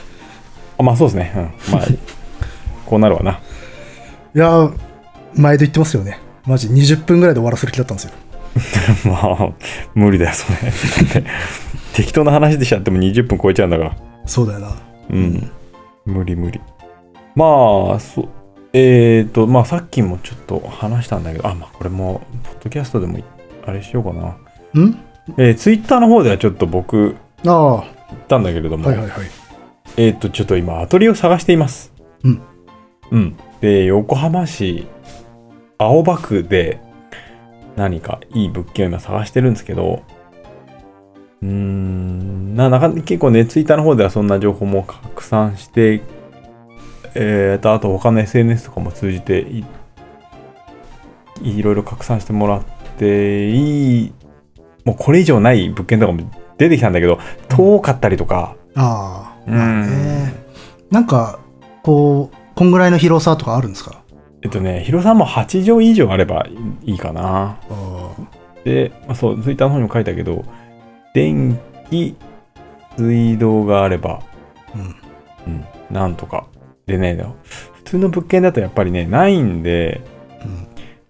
[0.78, 1.34] あまあそうですね。
[1.36, 1.40] う
[1.72, 1.74] ん。
[1.74, 1.88] まあ、
[2.86, 3.42] こうなるわな。
[4.36, 4.78] いやー、
[5.34, 6.20] 毎度言ってますよね。
[6.46, 8.12] マジ20分ぐらいで終わらせる気だったんですよ。
[9.10, 9.54] まあ、
[9.94, 11.24] 無理だよ、それ。
[11.96, 13.96] 適当な話でしちゃっても20分超えちゃうんだから。
[14.26, 14.76] そうだよな。
[15.10, 15.52] うん。
[16.06, 16.60] 無理無理。
[17.34, 17.46] ま
[17.96, 18.28] あ、そ
[18.74, 23.20] えっ、ー、と、まあさっきもちょっと話したんだけど、あ、まあこれも、ポッドキャストでも
[23.66, 24.82] あれしようかな。
[24.82, 25.00] ん？
[25.38, 29.12] えー、ツイッターの方ではちょっと僕ああ、は言ったんだけれども、いはいはい。
[29.96, 31.94] えっ、と、ちょっと今アトリエを探しています。
[32.24, 32.42] うん。
[33.12, 33.38] うん。
[33.62, 34.88] で、横浜市
[35.78, 36.80] 青葉区で
[37.76, 40.04] 何かいい物件を今探してるんですけど、
[41.42, 46.02] うーん、な、なか結構ね、ツイッターの方ではそんな情報も拡散して、
[47.14, 49.66] えーと、あと他の SNS とかも通じてい、
[51.42, 52.64] いろいろ拡散してもらっ
[52.98, 54.14] て、いい、
[54.86, 57.20] もうこれ以上ない物件とかも出てきたんだけど、
[57.50, 60.34] 遠かったりとか、ああ、うんまあね。
[60.92, 61.40] なんか、
[61.84, 64.02] こう、こんぐらいの広さとかあるんですか？
[64.42, 66.48] えっとね、広さも8畳以上あれば
[66.84, 67.58] いいかな。
[67.70, 68.16] あ
[68.64, 70.46] で、まあ、そう、ツイッターの方にも書いたけど、
[71.14, 71.60] 電
[71.90, 72.16] 気、
[72.98, 74.22] 水道があれば、
[74.74, 74.78] あ、
[75.48, 75.54] うん。
[75.54, 76.48] うん、なんとか。
[76.86, 80.02] でね、普通の物件だとやっぱりね、ないんで、
[80.42, 80.68] うん。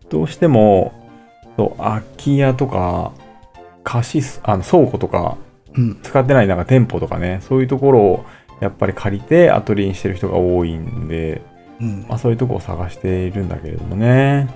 [0.09, 0.93] どうしても、
[1.57, 3.11] そう空き家とか、
[3.83, 5.37] 貸し、あの倉庫とか、
[5.77, 5.99] うん。
[6.01, 8.25] 使ってないなんか店舗とかね、そういうところを
[8.59, 11.41] やっぱり借りてアトリエにしてる人が多いんで、
[11.81, 14.47] うんまあ、そういうとこを探しているんだけれどもね。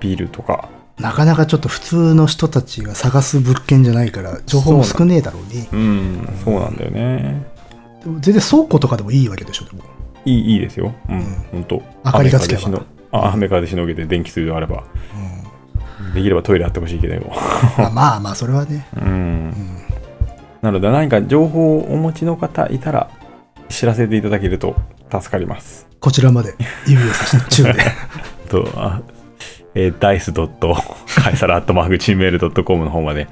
[0.00, 0.68] ビルとか。
[0.98, 5.66] なかなかちょっと普通の人たちが探す物件じゃないから、情報も少ねえだろうに。
[5.72, 7.46] うん、そうなんだよね。
[8.04, 9.84] でも全然倉庫とかでもいいわけでしょ、でも。
[10.24, 10.94] いい、いいですよ。
[11.08, 11.82] うん、うんほんと。
[12.04, 14.84] 明かりがつけば雨風しのあ雨風しのげて電気水道あれば、
[16.10, 17.16] うできればトイレあってほしいけど。
[17.16, 17.20] ん、
[17.78, 18.86] まあまあまあ、それはね。
[18.96, 19.08] うんう。
[19.10, 19.81] ん。
[20.62, 23.10] なので何か情報をお持ちの方いたら、
[23.68, 24.76] 知らせていただけると
[25.10, 25.86] 助かります。
[26.00, 26.54] こちらまで
[26.86, 27.82] 指をさして、チューで。
[28.48, 29.00] と、あ
[29.74, 30.76] えー、ダイスドット
[31.22, 33.28] カイサラアットマーク Gmail.com の方まで、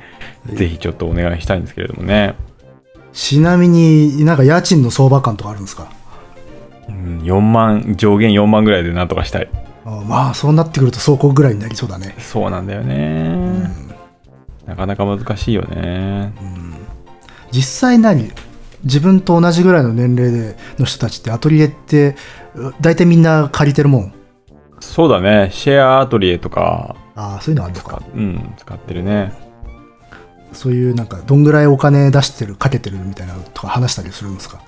[0.47, 2.35] ぜひちょっとお願いしたいんですけれどもね。
[3.13, 5.89] ちなみになんか家賃の相場感とかあるんですか？
[6.89, 9.49] うん、4万、上限4万ぐらいでなんとかしたい。
[9.85, 12.15] あまあ、そうなってくると倉庫ぐらいになりそうだね。
[12.19, 13.29] そうなんだようね。
[13.29, 13.63] ん。
[14.67, 16.33] なかなか難しいよね。
[16.43, 16.70] うん
[17.51, 18.33] 実際何？
[18.85, 22.17] 自分と同じぐらいの年齢での人たちってアトリエって
[22.55, 24.15] う大体みんな借りてるもん？
[24.81, 25.51] そうだね。
[25.53, 29.33] シェアアトリエとか、ああそういうのあるの使かうん、使ってるね。
[30.53, 34.63] そういうなんかどんぐらいお金出してるかけてるみたいなのとか話したりするんですか？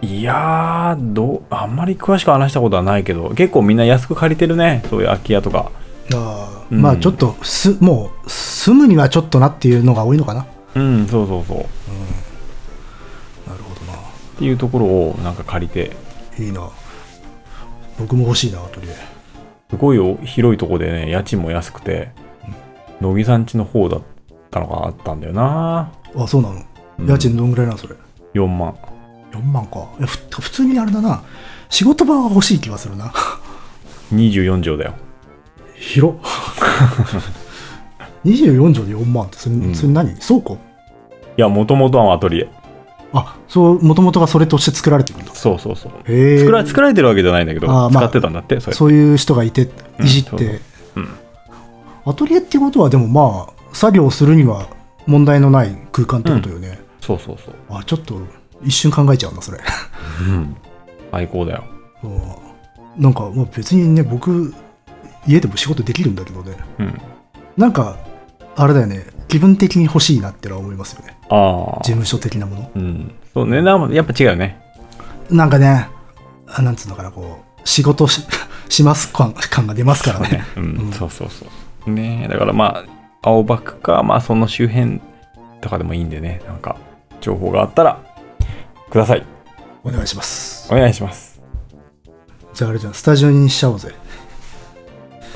[0.00, 4.82] いやー、どう、あんまり詳しく話したことはないけど、結構みんな安く借りてるね。
[4.90, 5.70] そういう空き家とか。
[6.14, 10.46] あーうんまあちょっとすもう住むにはちょっとなっていうのが多いのかな？
[10.76, 11.58] うん、そうそうそう。
[11.58, 11.62] っ
[13.46, 13.98] なるほどな。
[14.38, 15.96] ていうところをなんか借りて、
[16.38, 16.70] いいな。
[17.98, 19.00] 僕も欲しいなとりあえず
[19.70, 20.16] すごいよ。
[20.22, 22.10] 広いとこでね、家賃も安くて、
[23.00, 24.02] 乃木さん家の方だっ
[24.50, 25.90] たのがあったんだよな。
[26.14, 26.62] あそうなの。
[26.98, 27.06] うん。
[27.08, 27.94] 家賃どんぐらいなのそれ
[28.34, 28.76] ？4万。
[29.32, 29.88] 4万か。
[29.98, 31.24] いやふ普通にあれだな。
[31.70, 33.12] 仕事場は欲しい気がするな。
[34.12, 34.94] 24畳だよ。
[35.74, 36.20] 広っ
[38.26, 40.14] 24畳で4万ってそれ,、んそれ何？
[40.16, 40.58] 倉庫？
[41.36, 42.48] いや、もともとはアトリエ。
[43.12, 45.92] あそうもともとがそれとして作られてるんだそうそうそう。
[46.06, 48.76] へえ作ら作られてるわけじゃないんだけど、あーまあ使ってたんだって、それ。
[48.76, 49.70] そういう人がいて
[50.00, 50.60] いじって、そうそう
[50.96, 51.08] うん。
[52.04, 54.68] アトリエってことはでもまあ作業するには
[55.06, 57.54] 問題のない空間ってことよね、そうそうそう。
[57.70, 58.20] あちょっと
[58.62, 59.60] 一瞬考えちゃうなそれ
[60.28, 60.56] うん。
[61.12, 61.64] 最高だよ。
[62.02, 64.54] うんなんかまあ別にね僕
[65.26, 67.00] 家でも仕事できるんだけどねうん。
[67.56, 67.96] なんか
[68.56, 71.92] あれだよね気分的に欲しいなってのは思いますよねああ事。
[71.92, 73.14] 務所的なものうん。
[73.34, 74.60] そうね、なやっぱ違うよね。
[75.30, 75.88] なんかね
[76.46, 78.22] あなんつうのかなこう仕事し
[78.68, 81.46] します感感が出ますからねうん、うんそうそうそ
[81.86, 81.90] う。
[81.90, 82.84] ねだからまあ、
[83.22, 85.00] 青バックか、まあその周辺
[85.60, 86.76] とかでもいいんでね、なんか、
[87.20, 88.00] 情報があったら、
[88.90, 89.24] ください。
[89.84, 91.40] お願いしますお願いします。
[92.54, 93.94] じゃああれじゃんスタジオにしちゃおうぜ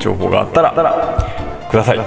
[0.05, 0.71] 情報があったら、
[1.71, 1.99] ください。